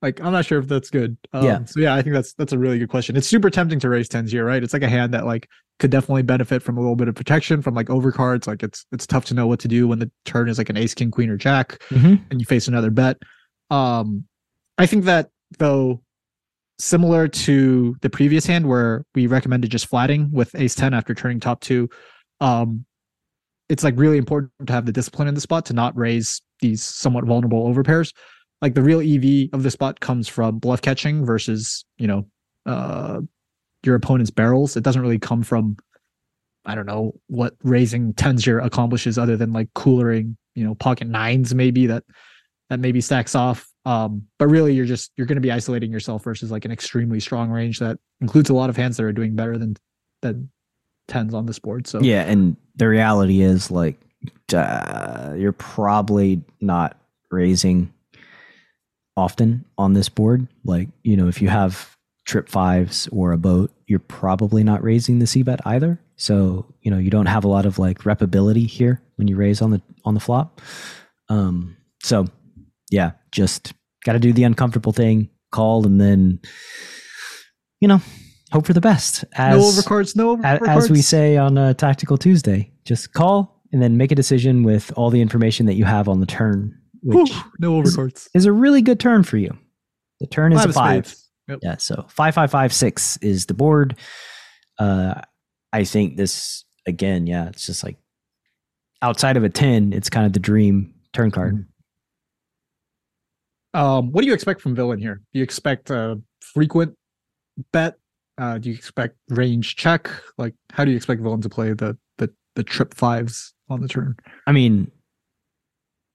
Like, 0.00 0.20
I'm 0.20 0.32
not 0.32 0.46
sure 0.46 0.60
if 0.60 0.68
that's 0.68 0.90
good. 0.90 1.16
Um, 1.32 1.44
yeah. 1.44 1.64
So 1.64 1.80
yeah, 1.80 1.96
I 1.96 2.02
think 2.02 2.14
that's, 2.14 2.34
that's 2.34 2.52
a 2.52 2.58
really 2.58 2.78
good 2.78 2.88
question. 2.88 3.16
It's 3.16 3.26
super 3.26 3.50
tempting 3.50 3.80
to 3.80 3.88
raise 3.88 4.08
tens 4.08 4.30
here, 4.30 4.44
right? 4.44 4.62
It's 4.62 4.72
like 4.72 4.84
a 4.84 4.88
hand 4.88 5.12
that 5.12 5.26
like 5.26 5.48
could 5.80 5.90
definitely 5.90 6.22
benefit 6.22 6.62
from 6.62 6.78
a 6.78 6.80
little 6.80 6.94
bit 6.94 7.08
of 7.08 7.16
protection 7.16 7.62
from 7.62 7.74
like 7.74 7.88
overcards. 7.88 8.46
Like 8.46 8.62
it's, 8.62 8.86
it's 8.92 9.06
tough 9.06 9.24
to 9.26 9.34
know 9.34 9.48
what 9.48 9.58
to 9.60 9.68
do 9.68 9.88
when 9.88 9.98
the 9.98 10.10
turn 10.26 10.48
is 10.48 10.56
like 10.56 10.70
an 10.70 10.76
ace, 10.76 10.94
king, 10.94 11.10
queen, 11.10 11.30
or 11.30 11.36
jack 11.36 11.82
mm-hmm. 11.90 12.14
and 12.30 12.40
you 12.40 12.46
face 12.46 12.68
another 12.68 12.90
bet. 12.90 13.18
Um, 13.70 14.24
I 14.78 14.86
think 14.86 15.04
that 15.06 15.30
though 15.58 16.00
similar 16.80 17.28
to 17.28 17.96
the 18.00 18.10
previous 18.10 18.46
hand 18.46 18.66
where 18.66 19.04
we 19.14 19.26
recommended 19.26 19.70
just 19.70 19.86
flatting 19.86 20.30
with 20.32 20.54
ace 20.54 20.74
10 20.74 20.94
after 20.94 21.14
turning 21.14 21.40
top 21.40 21.60
two 21.60 21.88
um 22.40 22.84
it's 23.68 23.84
like 23.84 23.94
really 23.96 24.18
important 24.18 24.50
to 24.66 24.72
have 24.72 24.86
the 24.86 24.92
discipline 24.92 25.28
in 25.28 25.34
the 25.34 25.40
spot 25.40 25.64
to 25.66 25.72
not 25.72 25.96
raise 25.96 26.42
these 26.60 26.82
somewhat 26.82 27.24
vulnerable 27.24 27.72
overpairs 27.72 28.12
like 28.62 28.74
the 28.74 28.82
real 28.82 29.00
ev 29.00 29.48
of 29.52 29.62
the 29.62 29.70
spot 29.70 30.00
comes 30.00 30.26
from 30.26 30.58
bluff 30.58 30.82
catching 30.82 31.24
versus 31.24 31.84
you 31.98 32.06
know 32.06 32.26
uh 32.66 33.20
your 33.84 33.94
opponent's 33.94 34.30
barrels. 34.30 34.76
It 34.76 34.84
doesn't 34.84 35.02
really 35.02 35.18
come 35.18 35.42
from 35.42 35.76
i 36.66 36.74
don't 36.74 36.84
know 36.84 37.12
what 37.28 37.54
raising 37.62 38.12
tens 38.12 38.44
here 38.44 38.58
accomplishes 38.58 39.16
other 39.16 39.34
than 39.34 39.50
like 39.50 39.68
coolering 39.74 40.36
you 40.54 40.62
know 40.62 40.74
pocket 40.74 41.08
nines 41.08 41.54
maybe 41.54 41.86
that 41.86 42.04
that 42.68 42.78
maybe 42.78 43.00
stacks 43.00 43.34
off 43.34 43.66
um, 43.84 44.26
but 44.38 44.48
really, 44.48 44.74
you're 44.74 44.86
just 44.86 45.10
you're 45.16 45.26
going 45.26 45.36
to 45.36 45.42
be 45.42 45.52
isolating 45.52 45.90
yourself 45.90 46.22
versus 46.24 46.50
like 46.50 46.64
an 46.64 46.70
extremely 46.70 47.20
strong 47.20 47.50
range 47.50 47.78
that 47.78 47.98
includes 48.20 48.50
a 48.50 48.54
lot 48.54 48.70
of 48.70 48.76
hands 48.76 48.96
that 48.96 49.04
are 49.04 49.12
doing 49.12 49.34
better 49.34 49.56
than 49.56 49.76
than 50.22 50.50
tens 51.08 51.32
on 51.32 51.46
this 51.46 51.58
board. 51.58 51.86
So 51.86 52.00
yeah, 52.00 52.22
and 52.22 52.56
the 52.76 52.88
reality 52.88 53.40
is 53.40 53.70
like 53.70 53.98
you're 54.52 55.54
probably 55.56 56.42
not 56.60 56.96
raising 57.30 57.92
often 59.16 59.64
on 59.78 59.94
this 59.94 60.08
board. 60.08 60.46
Like 60.64 60.88
you 61.02 61.16
know, 61.16 61.28
if 61.28 61.40
you 61.40 61.48
have 61.48 61.96
trip 62.26 62.48
fives 62.48 63.08
or 63.10 63.32
a 63.32 63.38
boat, 63.38 63.72
you're 63.86 63.98
probably 63.98 64.62
not 64.62 64.82
raising 64.82 65.18
the 65.20 65.26
c 65.26 65.42
bet 65.42 65.60
either. 65.64 65.98
So 66.16 66.66
you 66.82 66.90
know, 66.90 66.98
you 66.98 67.10
don't 67.10 67.26
have 67.26 67.44
a 67.44 67.48
lot 67.48 67.64
of 67.64 67.78
like 67.78 68.04
repability 68.04 68.66
here 68.66 69.00
when 69.16 69.26
you 69.26 69.36
raise 69.36 69.62
on 69.62 69.70
the 69.70 69.80
on 70.04 70.12
the 70.12 70.20
flop. 70.20 70.60
Um, 71.30 71.76
so 72.02 72.26
yeah, 72.90 73.12
just 73.32 73.72
got 74.04 74.12
to 74.12 74.18
do 74.18 74.32
the 74.32 74.44
uncomfortable 74.44 74.92
thing, 74.92 75.30
call, 75.50 75.86
and 75.86 76.00
then, 76.00 76.40
you 77.80 77.88
know, 77.88 78.00
hope 78.52 78.66
for 78.66 78.72
the 78.72 78.80
best. 78.80 79.24
As, 79.34 79.56
no 79.56 79.62
overcards, 79.62 80.16
no 80.16 80.36
overcards. 80.36 80.68
As 80.68 80.90
we 80.90 81.02
say 81.02 81.36
on 81.36 81.56
a 81.56 81.74
Tactical 81.74 82.18
Tuesday, 82.18 82.72
just 82.84 83.12
call 83.12 83.62
and 83.72 83.80
then 83.80 83.96
make 83.96 84.10
a 84.12 84.14
decision 84.14 84.64
with 84.64 84.92
all 84.96 85.10
the 85.10 85.20
information 85.20 85.66
that 85.66 85.74
you 85.74 85.84
have 85.84 86.08
on 86.08 86.20
the 86.20 86.26
turn, 86.26 86.76
which 87.02 87.32
no 87.58 87.80
overcards 87.80 88.16
is, 88.16 88.30
is, 88.34 88.46
a 88.46 88.52
really 88.52 88.82
good 88.82 88.98
turn 88.98 89.22
for 89.22 89.36
you. 89.36 89.56
The 90.18 90.26
turn 90.26 90.52
is 90.52 90.60
five 90.60 90.70
a 90.70 90.72
five. 90.72 91.14
Yep. 91.48 91.58
Yeah, 91.62 91.76
so 91.76 92.06
five 92.08 92.34
five 92.34 92.50
five 92.50 92.72
six 92.72 93.16
is 93.18 93.46
the 93.46 93.54
board. 93.54 93.96
Uh, 94.78 95.20
I 95.72 95.84
think 95.84 96.16
this 96.16 96.64
again, 96.86 97.26
yeah, 97.26 97.48
it's 97.48 97.66
just 97.66 97.84
like 97.84 97.96
outside 99.02 99.36
of 99.36 99.44
a 99.44 99.48
ten, 99.48 99.92
it's 99.92 100.10
kind 100.10 100.26
of 100.26 100.32
the 100.32 100.40
dream 100.40 100.94
turn 101.12 101.30
card. 101.30 101.54
Mm-hmm. 101.54 101.62
Um, 103.74 104.12
what 104.12 104.22
do 104.22 104.26
you 104.26 104.34
expect 104.34 104.60
from 104.60 104.74
villain 104.74 104.98
here? 104.98 105.20
Do 105.32 105.38
you 105.38 105.42
expect 105.42 105.90
a 105.90 106.20
frequent 106.40 106.96
bet? 107.72 107.96
Uh, 108.38 108.58
do 108.58 108.70
you 108.70 108.74
expect 108.74 109.16
range 109.28 109.76
check? 109.76 110.10
Like, 110.38 110.54
how 110.72 110.84
do 110.84 110.90
you 110.90 110.96
expect 110.96 111.20
villain 111.22 111.40
to 111.42 111.48
play 111.48 111.72
the 111.72 111.96
the 112.18 112.30
the 112.56 112.64
trip 112.64 112.94
fives 112.94 113.54
on 113.68 113.80
the 113.80 113.88
turn? 113.88 114.16
I 114.46 114.52
mean, 114.52 114.90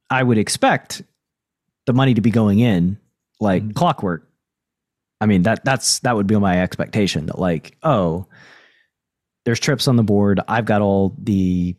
I 0.10 0.24
would 0.24 0.38
expect 0.38 1.04
the 1.86 1.94
money 1.94 2.14
to 2.14 2.22
be 2.22 2.32
going 2.32 2.60
in 2.60 2.98
like 3.40 3.64
mm-hmm. 3.64 3.72
clockwork. 3.72 4.28
I 5.22 5.28
mean 5.28 5.44
that 5.44 5.64
that's 5.64 6.00
that 6.00 6.16
would 6.16 6.28
be 6.28 6.36
my 6.38 6.62
expectation 6.62 7.28
that 7.28 7.40
like 7.40 7.78
oh 7.84 8.28
there's 9.46 9.60
trips 9.60 9.88
on 9.88 9.96
the 9.96 10.04
board. 10.04 10.42
I've 10.48 10.66
got 10.66 10.82
all 10.82 11.16
the 11.18 11.76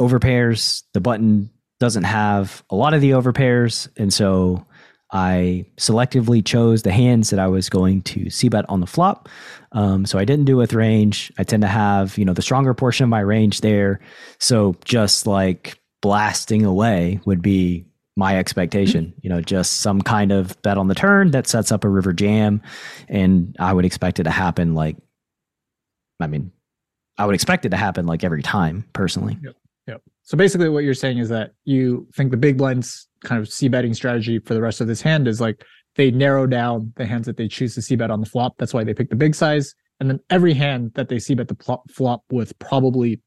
overpairs. 0.00 0.84
The 0.92 1.00
button 1.00 1.50
doesn't 1.80 2.04
have 2.04 2.62
a 2.70 2.76
lot 2.76 2.94
of 2.94 3.00
the 3.00 3.10
overpairs, 3.10 3.88
and 3.96 4.12
so 4.12 4.64
I 5.12 5.64
selectively 5.76 6.44
chose 6.44 6.82
the 6.82 6.92
hands 6.92 7.30
that 7.30 7.40
I 7.40 7.48
was 7.48 7.68
going 7.68 8.02
to 8.02 8.30
c 8.30 8.48
bet 8.48 8.68
on 8.68 8.80
the 8.80 8.86
flop. 8.86 9.28
Um, 9.72 10.06
so 10.06 10.18
I 10.18 10.24
didn't 10.24 10.44
do 10.44 10.56
with 10.56 10.72
range. 10.72 11.32
I 11.38 11.44
tend 11.44 11.62
to 11.62 11.68
have 11.68 12.16
you 12.16 12.24
know 12.24 12.34
the 12.34 12.42
stronger 12.42 12.74
portion 12.74 13.04
of 13.04 13.10
my 13.10 13.20
range 13.20 13.60
there. 13.60 14.00
So 14.38 14.76
just 14.84 15.26
like 15.26 15.80
blasting 16.02 16.64
away 16.64 17.20
would 17.24 17.42
be 17.42 17.84
my 18.16 18.38
expectation. 18.38 19.12
You 19.22 19.30
know, 19.30 19.40
just 19.40 19.78
some 19.78 20.02
kind 20.02 20.30
of 20.30 20.60
bet 20.62 20.78
on 20.78 20.88
the 20.88 20.94
turn 20.94 21.32
that 21.32 21.48
sets 21.48 21.72
up 21.72 21.84
a 21.84 21.88
river 21.88 22.12
jam, 22.12 22.62
and 23.08 23.56
I 23.58 23.72
would 23.72 23.84
expect 23.84 24.20
it 24.20 24.24
to 24.24 24.30
happen 24.30 24.74
like. 24.74 24.96
I 26.22 26.26
mean, 26.26 26.52
I 27.16 27.24
would 27.24 27.34
expect 27.34 27.64
it 27.64 27.70
to 27.70 27.78
happen 27.78 28.06
like 28.06 28.22
every 28.22 28.42
time, 28.42 28.84
personally. 28.92 29.38
Yep. 29.42 29.56
Yep. 29.88 30.02
So 30.30 30.36
basically, 30.36 30.68
what 30.68 30.84
you're 30.84 30.94
saying 30.94 31.18
is 31.18 31.28
that 31.30 31.54
you 31.64 32.06
think 32.14 32.30
the 32.30 32.36
big 32.36 32.56
blinds 32.56 33.08
kind 33.24 33.40
of 33.40 33.52
c 33.52 33.66
betting 33.66 33.92
strategy 33.92 34.38
for 34.38 34.54
the 34.54 34.60
rest 34.60 34.80
of 34.80 34.86
this 34.86 35.02
hand 35.02 35.26
is 35.26 35.40
like 35.40 35.64
they 35.96 36.12
narrow 36.12 36.46
down 36.46 36.92
the 36.94 37.04
hands 37.04 37.26
that 37.26 37.36
they 37.36 37.48
choose 37.48 37.74
to 37.74 37.82
c 37.82 37.96
bet 37.96 38.12
on 38.12 38.20
the 38.20 38.26
flop. 38.26 38.54
That's 38.56 38.72
why 38.72 38.84
they 38.84 38.94
pick 38.94 39.10
the 39.10 39.16
big 39.16 39.34
size, 39.34 39.74
and 39.98 40.08
then 40.08 40.20
every 40.30 40.54
hand 40.54 40.92
that 40.94 41.08
they 41.08 41.18
c 41.18 41.34
bet 41.34 41.48
the 41.48 41.80
flop 41.90 42.22
with 42.30 42.56
probably 42.60 43.20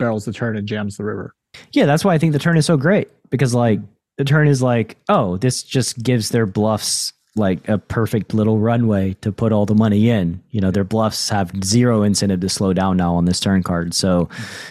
barrels 0.00 0.24
the 0.24 0.32
turn 0.32 0.56
and 0.56 0.66
jams 0.66 0.96
the 0.96 1.04
river. 1.04 1.36
Yeah, 1.70 1.86
that's 1.86 2.04
why 2.04 2.14
I 2.14 2.18
think 2.18 2.32
the 2.32 2.40
turn 2.40 2.56
is 2.56 2.66
so 2.66 2.76
great 2.76 3.06
because 3.30 3.54
like 3.54 3.78
hmm. 3.78 3.86
the 4.18 4.24
turn 4.24 4.48
is 4.48 4.60
like, 4.60 4.96
oh, 5.08 5.36
this 5.36 5.62
just 5.62 6.02
gives 6.02 6.30
their 6.30 6.46
bluffs 6.46 7.12
like 7.36 7.68
a 7.68 7.78
perfect 7.78 8.34
little 8.34 8.58
runway 8.58 9.14
to 9.20 9.30
put 9.30 9.52
all 9.52 9.66
the 9.66 9.74
money 9.74 10.10
in. 10.10 10.42
You 10.50 10.60
know, 10.60 10.70
their 10.70 10.84
bluffs 10.84 11.28
have 11.28 11.52
zero 11.64 12.02
incentive 12.02 12.40
to 12.40 12.48
slow 12.48 12.72
down 12.72 12.96
now 12.96 13.14
on 13.14 13.24
this 13.24 13.40
turn 13.40 13.62
card. 13.62 13.94
So, 13.94 14.28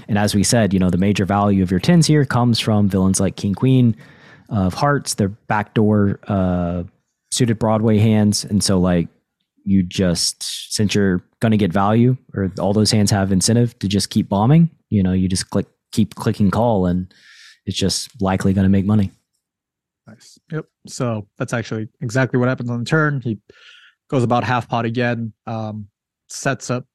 and 0.08 0.18
as 0.18 0.36
we 0.36 0.44
said, 0.44 0.74
you 0.74 0.80
know, 0.80 0.90
the 0.90 0.98
major 0.98 1.26
value 1.26 1.64
of 1.64 1.72
your 1.72 1.80
tens 1.80 2.06
here 2.06 2.26
comes 2.26 2.60
from 2.60 2.90
villains 2.90 3.20
like 3.20 3.38
King 3.38 3.56
Queen 3.56 3.96
of 4.50 4.74
Hearts, 4.74 5.14
their 5.14 5.30
backdoor 5.30 6.20
uh, 6.28 6.84
suited 7.32 7.60
Broadway 7.60 7.98
hands. 7.98 8.44
And 8.44 8.64
so, 8.64 8.78
like, 8.78 9.08
you 9.64 9.84
just, 9.84 10.74
since 10.74 10.96
you're 10.96 11.24
going 11.40 11.52
to 11.52 11.58
get 11.58 11.72
value 11.72 12.18
or 12.34 12.52
all 12.60 12.74
those 12.74 12.92
hands 12.92 13.12
have 13.12 13.32
incentive 13.32 13.78
to 13.80 13.88
just 13.88 14.10
keep 14.10 14.28
bombing, 14.28 14.70
you 14.90 15.04
know, 15.04 15.14
you 15.14 15.28
just 15.28 15.50
click, 15.50 15.68
keep 15.92 16.16
clicking 16.16 16.52
call 16.52 16.88
and 16.88 17.14
it's 17.66 17.78
just 17.78 18.22
likely 18.22 18.54
going 18.54 18.64
to 18.64 18.70
make 18.70 18.86
money. 18.86 19.12
Nice. 20.10 20.40
Yep. 20.52 20.66
So 20.88 21.28
that's 21.38 21.54
actually 21.54 21.90
exactly 22.02 22.40
what 22.40 22.50
happens 22.50 22.70
on 22.70 22.80
the 22.80 22.86
turn. 22.86 23.22
He 23.22 23.40
goes 24.10 24.24
about 24.24 24.44
half 24.44 24.68
pot 24.68 24.86
again, 24.86 25.34
um, 25.46 25.88
sets 26.30 26.70
up 26.70 26.86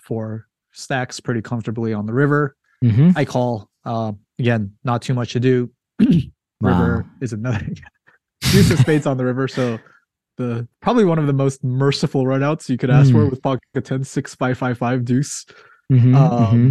for 0.00 0.46
stacks 0.72 1.20
pretty 1.20 1.42
comfortably 1.42 1.92
on 1.92 2.06
the 2.06 2.12
river. 2.12 2.56
Mm-hmm. 2.84 3.10
I 3.16 3.24
call 3.24 3.70
uh, 3.84 4.12
again, 4.38 4.72
not 4.84 5.02
too 5.02 5.14
much 5.14 5.32
to 5.32 5.40
do. 5.40 5.70
river 6.00 6.30
wow. 6.60 7.04
is 7.20 7.32
another 7.32 7.66
deuce 8.40 8.70
of 8.70 8.78
spades 8.78 9.06
on 9.06 9.16
the 9.16 9.24
river. 9.24 9.48
So 9.48 9.78
the 10.36 10.68
probably 10.80 11.04
one 11.04 11.18
of 11.18 11.26
the 11.26 11.32
most 11.32 11.64
merciful 11.64 12.24
runouts 12.24 12.68
you 12.68 12.76
could 12.76 12.90
ask 12.90 13.10
mm. 13.10 13.12
for 13.12 13.26
with 13.30 13.42
pocket 13.42 13.62
10 13.82 14.04
6 14.04 14.34
5 14.34 14.58
5 14.58 14.78
5 14.78 15.04
deuce. 15.04 15.46
Mm-hmm, 15.90 16.14
um, 16.14 16.30
mm-hmm. 16.30 16.70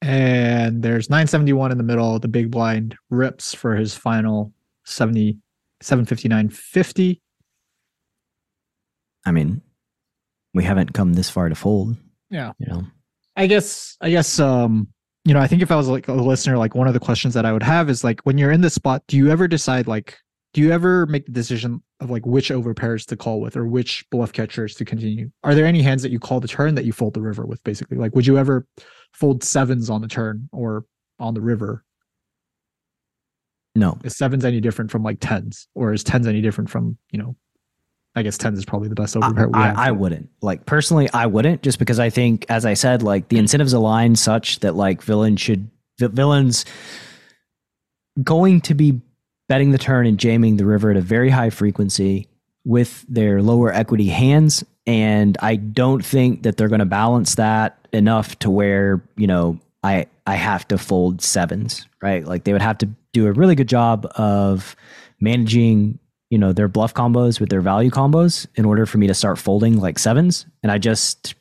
And 0.00 0.82
there's 0.82 1.10
971 1.10 1.72
in 1.72 1.78
the 1.78 1.84
middle. 1.84 2.18
The 2.18 2.28
big 2.28 2.50
blind 2.50 2.96
rips 3.10 3.52
for 3.52 3.74
his 3.74 3.94
final 3.94 4.52
70 4.88 5.38
759.50. 5.82 7.20
I 9.24 9.30
mean, 9.30 9.62
we 10.54 10.64
haven't 10.64 10.94
come 10.94 11.12
this 11.12 11.30
far 11.30 11.48
to 11.48 11.54
fold. 11.54 11.96
Yeah. 12.30 12.52
You 12.58 12.66
know. 12.66 12.82
I 13.36 13.46
guess 13.46 13.96
I 14.00 14.10
guess 14.10 14.40
um 14.40 14.88
you 15.24 15.34
know, 15.34 15.40
I 15.40 15.46
think 15.46 15.62
if 15.62 15.70
I 15.70 15.76
was 15.76 15.88
like 15.88 16.08
a 16.08 16.12
listener, 16.12 16.56
like 16.56 16.74
one 16.74 16.88
of 16.88 16.94
the 16.94 17.00
questions 17.00 17.34
that 17.34 17.44
I 17.44 17.52
would 17.52 17.62
have 17.62 17.90
is 17.90 18.02
like 18.02 18.20
when 18.22 18.38
you're 18.38 18.50
in 18.50 18.62
this 18.62 18.74
spot, 18.74 19.02
do 19.08 19.16
you 19.16 19.30
ever 19.30 19.46
decide 19.46 19.86
like 19.86 20.16
do 20.54 20.62
you 20.62 20.72
ever 20.72 21.06
make 21.06 21.26
the 21.26 21.32
decision 21.32 21.82
of 22.00 22.10
like 22.10 22.24
which 22.24 22.50
over 22.50 22.72
pairs 22.72 23.04
to 23.06 23.16
call 23.16 23.40
with 23.40 23.56
or 23.56 23.66
which 23.66 24.04
bluff 24.10 24.32
catchers 24.32 24.74
to 24.76 24.84
continue? 24.84 25.30
Are 25.44 25.54
there 25.54 25.66
any 25.66 25.82
hands 25.82 26.02
that 26.02 26.10
you 26.10 26.18
call 26.18 26.40
the 26.40 26.48
turn 26.48 26.74
that 26.74 26.86
you 26.86 26.92
fold 26.92 27.14
the 27.14 27.20
river 27.20 27.44
with 27.44 27.62
basically? 27.64 27.98
Like 27.98 28.14
would 28.14 28.26
you 28.26 28.38
ever 28.38 28.66
fold 29.12 29.44
sevens 29.44 29.90
on 29.90 30.00
the 30.00 30.08
turn 30.08 30.48
or 30.52 30.86
on 31.18 31.34
the 31.34 31.40
river 31.40 31.84
no. 33.78 33.98
Is 34.04 34.16
sevens 34.16 34.44
any 34.44 34.60
different 34.60 34.90
from 34.90 35.02
like 35.02 35.18
tens? 35.20 35.68
Or 35.74 35.92
is 35.92 36.04
tens 36.04 36.26
any 36.26 36.40
different 36.40 36.70
from, 36.70 36.98
you 37.10 37.18
know, 37.18 37.36
I 38.14 38.22
guess 38.22 38.36
tens 38.36 38.58
is 38.58 38.64
probably 38.64 38.88
the 38.88 38.94
best 38.94 39.14
overpair. 39.14 39.50
I, 39.54 39.70
I, 39.70 39.88
I, 39.88 39.90
wouldn't. 39.92 40.28
Like 40.42 40.66
personally, 40.66 41.08
I 41.12 41.26
wouldn't 41.26 41.62
just 41.62 41.78
because 41.78 42.00
I 42.00 42.10
think, 42.10 42.46
as 42.48 42.66
I 42.66 42.74
said, 42.74 43.02
like 43.02 43.28
the 43.28 43.38
incentives 43.38 43.72
align 43.72 44.16
such 44.16 44.60
that 44.60 44.74
like 44.74 45.02
villains 45.02 45.40
should 45.40 45.70
villains 45.98 46.64
going 48.22 48.60
to 48.62 48.74
be 48.74 49.00
betting 49.48 49.70
the 49.70 49.78
turn 49.78 50.06
and 50.06 50.18
jamming 50.18 50.56
the 50.56 50.66
river 50.66 50.90
at 50.90 50.96
a 50.96 51.00
very 51.00 51.30
high 51.30 51.50
frequency 51.50 52.26
with 52.64 53.04
their 53.08 53.40
lower 53.40 53.72
equity 53.72 54.08
hands. 54.08 54.64
And 54.86 55.36
I 55.40 55.56
don't 55.56 56.04
think 56.04 56.42
that 56.42 56.56
they're 56.56 56.68
going 56.68 56.80
to 56.80 56.86
balance 56.86 57.36
that 57.36 57.86
enough 57.92 58.38
to 58.40 58.50
where, 58.50 59.02
you 59.16 59.26
know, 59.26 59.60
I 59.82 60.06
I 60.26 60.34
have 60.34 60.66
to 60.68 60.78
fold 60.78 61.22
sevens, 61.22 61.86
right? 62.02 62.24
Like 62.24 62.44
they 62.44 62.52
would 62.52 62.62
have 62.62 62.78
to 62.78 62.88
do 63.12 63.26
a 63.26 63.32
really 63.32 63.54
good 63.54 63.68
job 63.68 64.06
of 64.16 64.76
managing, 65.20 65.98
you 66.30 66.38
know, 66.38 66.52
their 66.52 66.68
bluff 66.68 66.94
combos 66.94 67.40
with 67.40 67.48
their 67.48 67.60
value 67.60 67.90
combos 67.90 68.46
in 68.54 68.64
order 68.64 68.86
for 68.86 68.98
me 68.98 69.06
to 69.06 69.14
start 69.14 69.38
folding 69.38 69.78
like 69.78 69.98
sevens. 69.98 70.46
And 70.62 70.70
I 70.70 70.78
just 70.78 71.34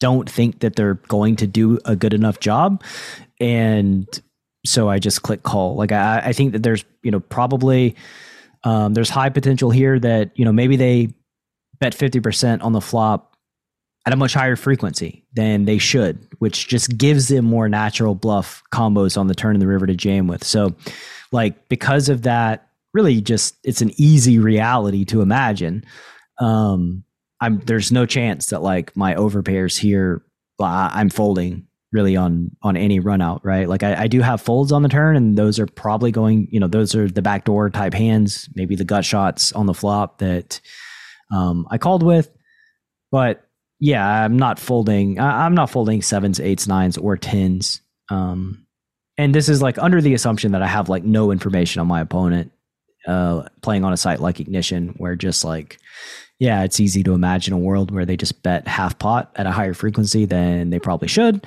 don't 0.00 0.28
think 0.28 0.60
that 0.60 0.76
they're 0.76 0.94
going 0.94 1.36
to 1.36 1.46
do 1.46 1.78
a 1.84 1.94
good 1.94 2.12
enough 2.12 2.40
job. 2.40 2.82
And 3.40 4.06
so 4.66 4.88
I 4.88 4.98
just 4.98 5.22
click 5.22 5.42
call. 5.42 5.76
Like 5.76 5.92
I, 5.92 6.22
I 6.26 6.32
think 6.32 6.52
that 6.52 6.62
there's, 6.62 6.84
you 7.02 7.10
know, 7.10 7.20
probably 7.20 7.96
um, 8.64 8.94
there's 8.94 9.10
high 9.10 9.30
potential 9.30 9.70
here 9.70 9.98
that, 9.98 10.30
you 10.34 10.44
know, 10.44 10.52
maybe 10.52 10.76
they 10.76 11.14
bet 11.80 11.96
50% 11.96 12.62
on 12.62 12.72
the 12.72 12.80
flop 12.80 13.31
at 14.04 14.12
a 14.12 14.16
much 14.16 14.34
higher 14.34 14.56
frequency 14.56 15.24
than 15.32 15.64
they 15.64 15.78
should, 15.78 16.26
which 16.38 16.68
just 16.68 16.96
gives 16.98 17.28
them 17.28 17.44
more 17.44 17.68
natural 17.68 18.14
bluff 18.14 18.62
combos 18.72 19.16
on 19.16 19.28
the 19.28 19.34
turn 19.34 19.54
in 19.54 19.60
the 19.60 19.66
river 19.66 19.86
to 19.86 19.94
jam 19.94 20.26
with. 20.26 20.42
So, 20.42 20.74
like, 21.30 21.68
because 21.68 22.08
of 22.08 22.22
that, 22.22 22.68
really 22.92 23.20
just 23.20 23.56
it's 23.64 23.80
an 23.80 23.92
easy 23.96 24.38
reality 24.38 25.04
to 25.06 25.22
imagine. 25.22 25.84
Um, 26.38 27.04
I'm 27.40 27.60
there's 27.60 27.92
no 27.92 28.06
chance 28.06 28.46
that 28.46 28.62
like 28.62 28.96
my 28.96 29.14
overpairs 29.14 29.78
here, 29.78 30.22
I'm 30.60 31.10
folding 31.10 31.66
really 31.92 32.16
on 32.16 32.50
on 32.62 32.76
any 32.76 33.00
run 33.00 33.20
out, 33.20 33.44
right? 33.44 33.68
Like 33.68 33.82
I, 33.82 34.02
I 34.02 34.06
do 34.06 34.20
have 34.20 34.40
folds 34.40 34.72
on 34.72 34.82
the 34.82 34.88
turn, 34.88 35.16
and 35.16 35.36
those 35.36 35.58
are 35.58 35.66
probably 35.66 36.10
going, 36.10 36.48
you 36.50 36.58
know, 36.60 36.66
those 36.66 36.94
are 36.94 37.08
the 37.08 37.22
backdoor 37.22 37.70
type 37.70 37.94
hands, 37.94 38.48
maybe 38.54 38.76
the 38.76 38.84
gut 38.84 39.04
shots 39.04 39.52
on 39.52 39.66
the 39.66 39.74
flop 39.74 40.18
that 40.18 40.60
um, 41.32 41.66
I 41.70 41.78
called 41.78 42.02
with, 42.02 42.30
but 43.10 43.48
yeah, 43.82 44.06
I'm 44.06 44.36
not 44.36 44.60
folding. 44.60 45.18
I'm 45.18 45.56
not 45.56 45.68
folding 45.68 46.02
sevens, 46.02 46.38
eights, 46.38 46.68
nines, 46.68 46.96
or 46.96 47.16
tens. 47.16 47.80
Um, 48.10 48.64
and 49.18 49.34
this 49.34 49.48
is 49.48 49.60
like 49.60 49.76
under 49.76 50.00
the 50.00 50.14
assumption 50.14 50.52
that 50.52 50.62
I 50.62 50.68
have 50.68 50.88
like 50.88 51.02
no 51.02 51.32
information 51.32 51.80
on 51.80 51.88
my 51.88 52.00
opponent. 52.00 52.52
Uh, 53.08 53.42
playing 53.60 53.82
on 53.82 53.92
a 53.92 53.96
site 53.96 54.20
like 54.20 54.38
Ignition, 54.38 54.94
where 54.98 55.16
just 55.16 55.44
like, 55.44 55.78
yeah, 56.38 56.62
it's 56.62 56.78
easy 56.78 57.02
to 57.02 57.12
imagine 57.12 57.52
a 57.52 57.58
world 57.58 57.90
where 57.90 58.06
they 58.06 58.16
just 58.16 58.44
bet 58.44 58.68
half 58.68 58.96
pot 59.00 59.32
at 59.34 59.48
a 59.48 59.50
higher 59.50 59.74
frequency 59.74 60.26
than 60.26 60.70
they 60.70 60.78
probably 60.78 61.08
should, 61.08 61.44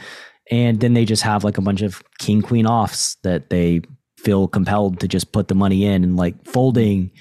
and 0.51 0.81
then 0.81 0.93
they 0.93 1.05
just 1.05 1.23
have 1.23 1.45
like 1.45 1.57
a 1.57 1.61
bunch 1.61 1.81
of 1.81 2.03
king 2.19 2.41
queen 2.41 2.67
offs 2.67 3.15
that 3.23 3.49
they 3.49 3.81
feel 4.17 4.49
compelled 4.49 4.99
to 4.99 5.07
just 5.07 5.31
put 5.31 5.47
the 5.47 5.55
money 5.55 5.85
in 5.85 6.03
and 6.03 6.17
like 6.17 6.45
folding 6.45 7.11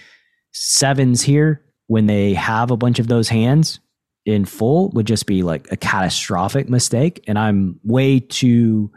sevens 0.50 1.22
here 1.22 1.62
when 1.87 2.07
they 2.07 2.35
have 2.35 2.72
a 2.72 2.77
bunch 2.77 2.98
of 2.98 3.07
those 3.07 3.29
hands 3.29 3.79
in 4.26 4.44
full 4.44 4.90
would 4.90 5.06
just 5.06 5.26
be 5.26 5.42
like 5.42 5.70
a 5.70 5.76
catastrophic 5.76 6.68
mistake. 6.68 7.22
And 7.26 7.38
I'm 7.38 7.78
way 7.84 8.20
too 8.20 8.90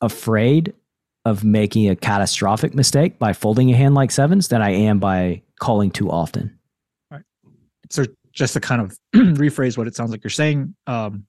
afraid 0.00 0.72
of 1.24 1.44
making 1.44 1.88
a 1.88 1.96
catastrophic 1.96 2.74
mistake 2.74 3.18
by 3.18 3.32
folding 3.32 3.70
a 3.72 3.76
hand 3.76 3.94
like 3.94 4.10
sevens 4.10 4.48
than 4.48 4.62
I 4.62 4.70
am 4.70 4.98
by 4.98 5.42
calling 5.58 5.90
too 5.90 6.10
often. 6.10 6.58
Right. 7.10 7.22
So 7.90 8.06
just 8.32 8.54
to 8.54 8.60
kind 8.60 8.80
of 8.80 8.98
rephrase 9.14 9.76
what 9.76 9.86
it 9.86 9.94
sounds 9.94 10.10
like 10.10 10.24
you're 10.24 10.30
saying, 10.30 10.74
um, 10.86 11.26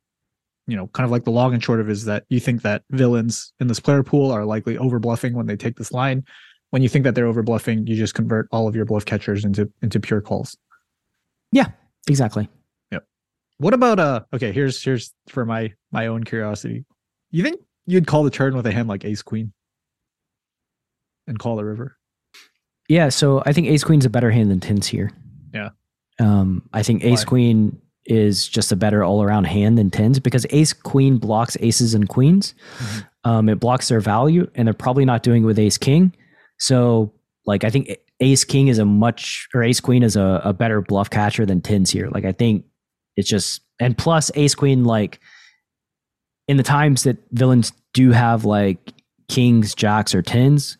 you 0.67 0.77
know, 0.77 0.87
kind 0.87 1.05
of 1.05 1.11
like 1.11 1.25
the 1.25 1.31
long 1.31 1.53
and 1.53 1.63
short 1.63 1.81
of 1.81 1.89
is 1.89 2.05
that 2.05 2.23
you 2.29 2.39
think 2.39 2.61
that 2.61 2.83
villains 2.91 3.51
in 3.59 3.67
this 3.67 3.79
player 3.79 4.03
pool 4.03 4.31
are 4.31 4.45
likely 4.45 4.77
over 4.77 4.99
bluffing 4.99 5.33
when 5.33 5.47
they 5.47 5.57
take 5.57 5.75
this 5.75 5.91
line. 5.91 6.23
When 6.69 6.81
you 6.81 6.87
think 6.87 7.03
that 7.03 7.15
they're 7.15 7.25
over 7.25 7.43
bluffing, 7.43 7.85
you 7.85 7.97
just 7.97 8.13
convert 8.13 8.47
all 8.51 8.67
of 8.67 8.75
your 8.75 8.85
bluff 8.85 9.03
catchers 9.03 9.43
into 9.43 9.69
into 9.81 9.99
pure 9.99 10.21
calls. 10.21 10.55
Yeah, 11.51 11.67
exactly. 12.07 12.47
What 13.61 13.75
about 13.75 13.99
uh 13.99 14.21
okay, 14.33 14.51
here's 14.51 14.83
here's 14.83 15.13
for 15.29 15.45
my 15.45 15.71
my 15.91 16.07
own 16.07 16.23
curiosity. 16.23 16.83
You 17.29 17.43
think 17.43 17.61
you'd 17.85 18.07
call 18.07 18.23
the 18.23 18.31
turn 18.31 18.55
with 18.55 18.65
a 18.65 18.71
hand 18.71 18.87
like 18.87 19.05
ace 19.05 19.21
queen 19.21 19.53
and 21.27 21.37
call 21.37 21.57
the 21.57 21.63
river? 21.63 21.95
Yeah, 22.89 23.09
so 23.09 23.43
I 23.45 23.53
think 23.53 23.67
ace 23.67 23.83
queen's 23.83 24.05
a 24.05 24.09
better 24.09 24.31
hand 24.31 24.49
than 24.49 24.59
tens 24.59 24.87
here. 24.87 25.11
Yeah. 25.53 25.69
Um, 26.19 26.67
I 26.73 26.81
think 26.81 27.03
Ace 27.03 27.21
Why? 27.21 27.29
Queen 27.29 27.81
is 28.05 28.47
just 28.47 28.71
a 28.71 28.75
better 28.75 29.03
all 29.03 29.21
around 29.21 29.45
hand 29.45 29.77
than 29.77 29.89
tens 29.89 30.19
because 30.19 30.45
Ace 30.49 30.73
Queen 30.73 31.17
blocks 31.17 31.57
aces 31.59 31.93
and 31.93 32.09
queens. 32.09 32.53
Mm-hmm. 32.79 33.29
Um, 33.29 33.49
it 33.49 33.59
blocks 33.59 33.89
their 33.89 33.99
value, 33.99 34.49
and 34.55 34.67
they're 34.67 34.73
probably 34.73 35.05
not 35.05 35.23
doing 35.23 35.43
with 35.43 35.59
Ace 35.59 35.77
King. 35.77 36.13
So, 36.57 37.13
like, 37.45 37.63
I 37.63 37.69
think 37.69 37.95
Ace 38.19 38.43
King 38.43 38.67
is 38.67 38.79
a 38.79 38.85
much 38.85 39.47
or 39.53 39.63
Ace 39.63 39.79
Queen 39.79 40.03
is 40.03 40.15
a, 40.15 40.41
a 40.43 40.53
better 40.53 40.81
bluff 40.81 41.09
catcher 41.09 41.45
than 41.45 41.61
tens 41.61 41.91
here. 41.91 42.09
Like, 42.09 42.25
I 42.25 42.31
think 42.31 42.65
it's 43.21 43.29
just 43.29 43.61
and 43.79 43.97
plus 43.97 44.29
Ace 44.35 44.53
Queen 44.53 44.83
like 44.83 45.21
in 46.47 46.57
the 46.57 46.63
times 46.63 47.03
that 47.03 47.17
villains 47.31 47.71
do 47.93 48.11
have 48.11 48.43
like 48.43 48.91
kings, 49.29 49.73
jacks, 49.73 50.13
or 50.13 50.21
tens, 50.21 50.77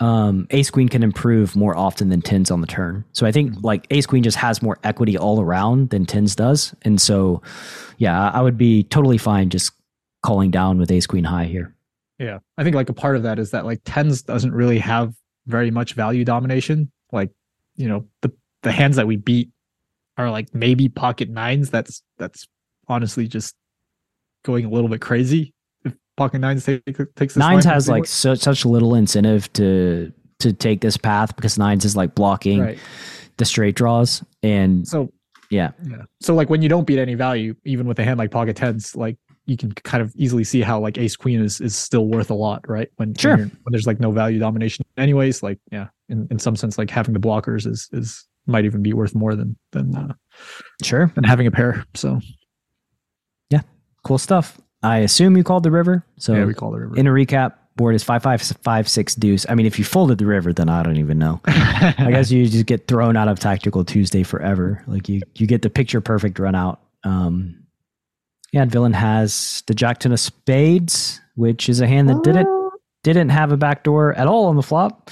um, 0.00 0.46
ace 0.50 0.70
queen 0.70 0.88
can 0.88 1.02
improve 1.02 1.54
more 1.54 1.76
often 1.76 2.08
than 2.08 2.22
tens 2.22 2.50
on 2.50 2.60
the 2.60 2.66
turn. 2.66 3.04
So 3.12 3.26
I 3.26 3.30
think 3.30 3.52
mm-hmm. 3.52 3.66
like 3.66 3.86
ace 3.90 4.06
queen 4.06 4.22
just 4.22 4.36
has 4.38 4.62
more 4.62 4.78
equity 4.82 5.16
all 5.16 5.40
around 5.40 5.90
than 5.90 6.06
tens 6.06 6.34
does. 6.34 6.74
And 6.82 7.00
so, 7.00 7.40
yeah, 7.98 8.30
I 8.30 8.40
would 8.40 8.58
be 8.58 8.82
totally 8.84 9.18
fine 9.18 9.50
just 9.50 9.72
calling 10.24 10.50
down 10.50 10.78
with 10.78 10.90
ace 10.90 11.06
queen 11.06 11.24
high 11.24 11.44
here. 11.44 11.74
Yeah. 12.18 12.38
I 12.58 12.64
think 12.64 12.74
like 12.74 12.88
a 12.88 12.94
part 12.94 13.16
of 13.16 13.22
that 13.24 13.38
is 13.38 13.52
that 13.52 13.64
like 13.64 13.80
tens 13.84 14.22
doesn't 14.22 14.52
really 14.52 14.78
have 14.78 15.14
very 15.46 15.70
much 15.70 15.94
value 15.94 16.24
domination. 16.24 16.90
Like, 17.12 17.30
you 17.76 17.88
know, 17.88 18.06
the, 18.22 18.32
the 18.62 18.72
hands 18.72 18.96
that 18.96 19.06
we 19.06 19.16
beat 19.16 19.50
are 20.16 20.30
like 20.30 20.54
maybe 20.54 20.88
pocket 20.88 21.28
nines. 21.28 21.70
That's, 21.70 22.02
that's 22.18 22.46
honestly 22.88 23.28
just 23.28 23.54
going 24.44 24.64
a 24.64 24.68
little 24.68 24.88
bit 24.88 25.00
crazy 25.00 25.54
If 25.84 25.94
Pocket 26.16 26.40
Nines 26.40 26.64
take, 26.64 26.82
takes 27.16 27.36
Nines 27.36 27.64
has 27.64 27.88
like 27.88 28.06
such 28.06 28.40
such 28.40 28.64
little 28.64 28.94
incentive 28.94 29.52
to 29.54 30.12
to 30.40 30.52
take 30.52 30.80
this 30.80 30.96
path 30.96 31.34
because 31.36 31.58
Nines 31.58 31.84
is 31.84 31.96
like 31.96 32.14
blocking 32.14 32.60
right. 32.60 32.78
the 33.36 33.44
straight 33.44 33.76
draws 33.76 34.24
and 34.42 34.86
so 34.86 35.10
yeah. 35.50 35.72
yeah. 35.86 36.02
So 36.20 36.34
like 36.34 36.48
when 36.48 36.62
you 36.62 36.68
don't 36.70 36.86
beat 36.86 36.98
any 36.98 37.14
value, 37.14 37.54
even 37.64 37.86
with 37.86 37.98
a 37.98 38.04
hand 38.04 38.18
like 38.18 38.30
Pocket 38.30 38.56
Tens, 38.56 38.96
like 38.96 39.18
you 39.44 39.58
can 39.58 39.72
kind 39.72 40.02
of 40.02 40.10
easily 40.16 40.44
see 40.44 40.62
how 40.62 40.80
like 40.80 40.96
Ace 40.96 41.14
Queen 41.14 41.42
is 41.42 41.60
is 41.60 41.76
still 41.76 42.06
worth 42.06 42.30
a 42.30 42.34
lot, 42.34 42.66
right? 42.68 42.88
When 42.96 43.14
sure. 43.14 43.36
when, 43.36 43.40
when 43.62 43.72
there's 43.72 43.86
like 43.86 44.00
no 44.00 44.10
value 44.10 44.38
domination, 44.38 44.86
anyways. 44.96 45.42
Like 45.42 45.58
yeah, 45.70 45.88
in, 46.08 46.26
in 46.30 46.38
some 46.38 46.56
sense, 46.56 46.78
like 46.78 46.88
having 46.88 47.12
the 47.12 47.20
blockers 47.20 47.66
is 47.66 47.88
is 47.92 48.26
might 48.46 48.64
even 48.64 48.82
be 48.82 48.92
worth 48.92 49.14
more 49.14 49.34
than 49.34 49.56
than 49.72 49.94
uh, 49.94 50.14
sure 50.82 51.12
than 51.14 51.24
having 51.24 51.46
a 51.46 51.50
pair. 51.50 51.84
So 51.94 52.20
yeah, 53.50 53.62
cool 54.04 54.18
stuff. 54.18 54.60
I 54.82 54.98
assume 54.98 55.36
you 55.36 55.44
called 55.44 55.62
the 55.62 55.70
river. 55.70 56.04
So 56.18 56.34
yeah, 56.34 56.44
we 56.44 56.54
call 56.54 56.72
the 56.72 56.80
river. 56.80 56.96
In 56.96 57.06
a 57.06 57.10
recap, 57.10 57.54
board 57.76 57.94
is 57.94 58.02
five 58.02 58.22
five 58.22 58.42
five 58.42 58.88
six 58.88 59.14
deuce. 59.14 59.46
I 59.48 59.54
mean, 59.54 59.66
if 59.66 59.78
you 59.78 59.84
folded 59.84 60.18
the 60.18 60.26
river, 60.26 60.52
then 60.52 60.68
I 60.68 60.82
don't 60.82 60.96
even 60.96 61.18
know. 61.18 61.40
I 61.46 62.08
guess 62.10 62.30
you 62.30 62.46
just 62.48 62.66
get 62.66 62.86
thrown 62.86 63.16
out 63.16 63.28
of 63.28 63.38
Tactical 63.38 63.84
Tuesday 63.84 64.22
forever. 64.22 64.82
Like 64.86 65.08
you 65.08 65.22
you 65.36 65.46
get 65.46 65.62
the 65.62 65.70
picture 65.70 66.00
perfect 66.00 66.38
run 66.38 66.54
out. 66.54 66.80
Um, 67.04 67.62
yeah, 68.52 68.62
and 68.62 68.70
villain 68.70 68.92
has 68.92 69.62
the 69.66 69.74
Jack 69.74 69.98
ten 70.00 70.12
of 70.12 70.20
spades, 70.20 71.20
which 71.36 71.68
is 71.68 71.80
a 71.80 71.86
hand 71.86 72.08
that 72.08 72.22
didn't 72.22 72.48
didn't 73.02 73.30
have 73.30 73.52
a 73.52 73.56
backdoor 73.56 74.14
at 74.14 74.26
all 74.26 74.46
on 74.46 74.56
the 74.56 74.62
flop. 74.62 75.10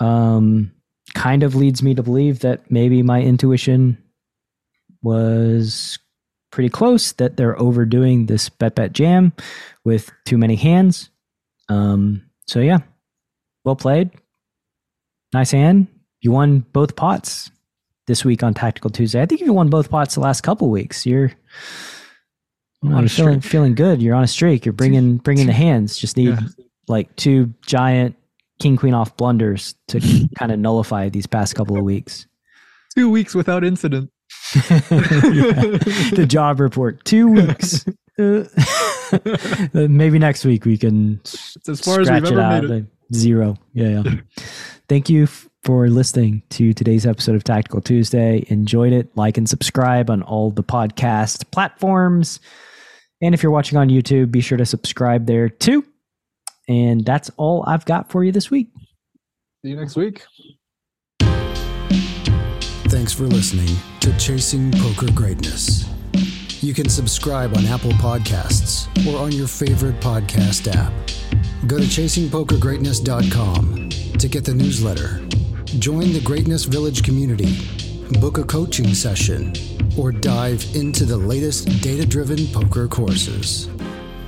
Um, 0.00 0.72
kind 1.14 1.42
of 1.42 1.54
leads 1.54 1.82
me 1.82 1.94
to 1.94 2.02
believe 2.02 2.40
that 2.40 2.70
maybe 2.70 3.02
my 3.02 3.22
intuition 3.22 3.98
was 5.02 5.98
pretty 6.50 6.68
close 6.68 7.12
that 7.12 7.36
they're 7.36 7.58
overdoing 7.58 8.26
this 8.26 8.48
bet 8.48 8.74
bet 8.74 8.92
jam 8.92 9.32
with 9.84 10.10
too 10.24 10.38
many 10.38 10.56
hands. 10.56 11.10
Um, 11.68 12.22
so 12.46 12.60
yeah, 12.60 12.78
well 13.64 13.76
played. 13.76 14.10
Nice 15.32 15.50
hand. 15.50 15.88
You 16.20 16.32
won 16.32 16.60
both 16.72 16.94
pots 16.96 17.50
this 18.06 18.24
week 18.24 18.42
on 18.42 18.54
Tactical 18.54 18.90
Tuesday. 18.90 19.20
I 19.20 19.26
think 19.26 19.40
you 19.40 19.52
won 19.52 19.68
both 19.68 19.90
pots 19.90 20.14
the 20.14 20.20
last 20.20 20.42
couple 20.42 20.70
weeks. 20.70 21.04
You're, 21.04 21.32
you're 22.82 23.08
feeling 23.08 23.40
feeling 23.40 23.74
good. 23.74 24.00
You're 24.00 24.14
on 24.14 24.24
a 24.24 24.28
streak. 24.28 24.64
You're 24.64 24.72
bringing 24.74 25.16
bringing 25.16 25.46
the 25.46 25.52
hands. 25.52 25.98
Just 25.98 26.16
need 26.16 26.28
yeah. 26.28 26.40
like 26.86 27.14
two 27.16 27.52
giant 27.66 28.16
king 28.60 28.76
queen 28.76 28.94
off 28.94 29.16
blunders 29.16 29.74
to 29.88 30.00
kind 30.38 30.52
of 30.52 30.58
nullify 30.58 31.08
these 31.08 31.26
past 31.26 31.54
couple 31.54 31.76
of 31.76 31.84
weeks. 31.84 32.26
Two 32.94 33.10
weeks 33.10 33.34
without 33.34 33.64
incident. 33.64 34.10
the 34.54 36.26
job 36.28 36.60
report. 36.60 37.04
Two 37.04 37.28
weeks. 37.28 37.84
Maybe 39.74 40.18
next 40.18 40.44
week 40.44 40.64
we 40.64 40.78
can 40.78 41.20
it's 41.24 41.68
as 41.68 41.80
far 41.80 42.00
as 42.00 42.10
we've 42.10 42.24
ever 42.24 42.40
out. 42.40 42.62
made 42.62 42.70
it. 42.70 42.86
Zero. 43.12 43.56
Yeah, 43.72 44.02
yeah. 44.02 44.14
Thank 44.88 45.10
you 45.10 45.26
for 45.64 45.88
listening 45.88 46.42
to 46.50 46.72
today's 46.72 47.06
episode 47.06 47.34
of 47.34 47.42
Tactical 47.42 47.80
Tuesday. 47.80 48.44
Enjoyed 48.48 48.92
it. 48.92 49.10
Like 49.16 49.36
and 49.36 49.48
subscribe 49.48 50.10
on 50.10 50.22
all 50.22 50.50
the 50.50 50.62
podcast 50.62 51.50
platforms. 51.50 52.38
And 53.20 53.34
if 53.34 53.42
you're 53.42 53.52
watching 53.52 53.78
on 53.78 53.88
YouTube, 53.88 54.30
be 54.30 54.40
sure 54.40 54.58
to 54.58 54.66
subscribe 54.66 55.26
there 55.26 55.48
too. 55.48 55.84
And 56.68 57.04
that's 57.04 57.30
all 57.36 57.64
I've 57.66 57.84
got 57.84 58.10
for 58.10 58.24
you 58.24 58.32
this 58.32 58.50
week. 58.50 58.68
See 59.62 59.70
you 59.70 59.76
next 59.76 59.96
week. 59.96 60.24
Thanks 62.88 63.12
for 63.12 63.24
listening 63.24 63.76
to 64.00 64.16
Chasing 64.18 64.72
Poker 64.72 65.12
Greatness. 65.12 65.86
You 66.62 66.72
can 66.72 66.88
subscribe 66.88 67.54
on 67.56 67.66
Apple 67.66 67.90
Podcasts 67.92 68.88
or 69.06 69.18
on 69.18 69.32
your 69.32 69.48
favorite 69.48 70.00
podcast 70.00 70.74
app. 70.74 70.92
Go 71.66 71.78
to 71.78 71.84
chasingpokergreatness.com 71.84 73.88
to 74.18 74.28
get 74.28 74.44
the 74.44 74.54
newsletter, 74.54 75.20
join 75.78 76.12
the 76.12 76.22
Greatness 76.24 76.64
Village 76.64 77.02
community, 77.02 77.58
book 78.20 78.38
a 78.38 78.44
coaching 78.44 78.94
session, 78.94 79.52
or 79.98 80.12
dive 80.12 80.64
into 80.74 81.04
the 81.04 81.16
latest 81.16 81.82
data 81.82 82.06
driven 82.06 82.46
poker 82.48 82.88
courses. 82.88 83.68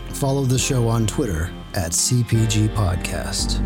Follow 0.08 0.44
the 0.44 0.58
show 0.58 0.88
on 0.88 1.06
Twitter 1.06 1.50
at 1.76 1.92
CPG 1.92 2.68
Podcast. 2.70 3.60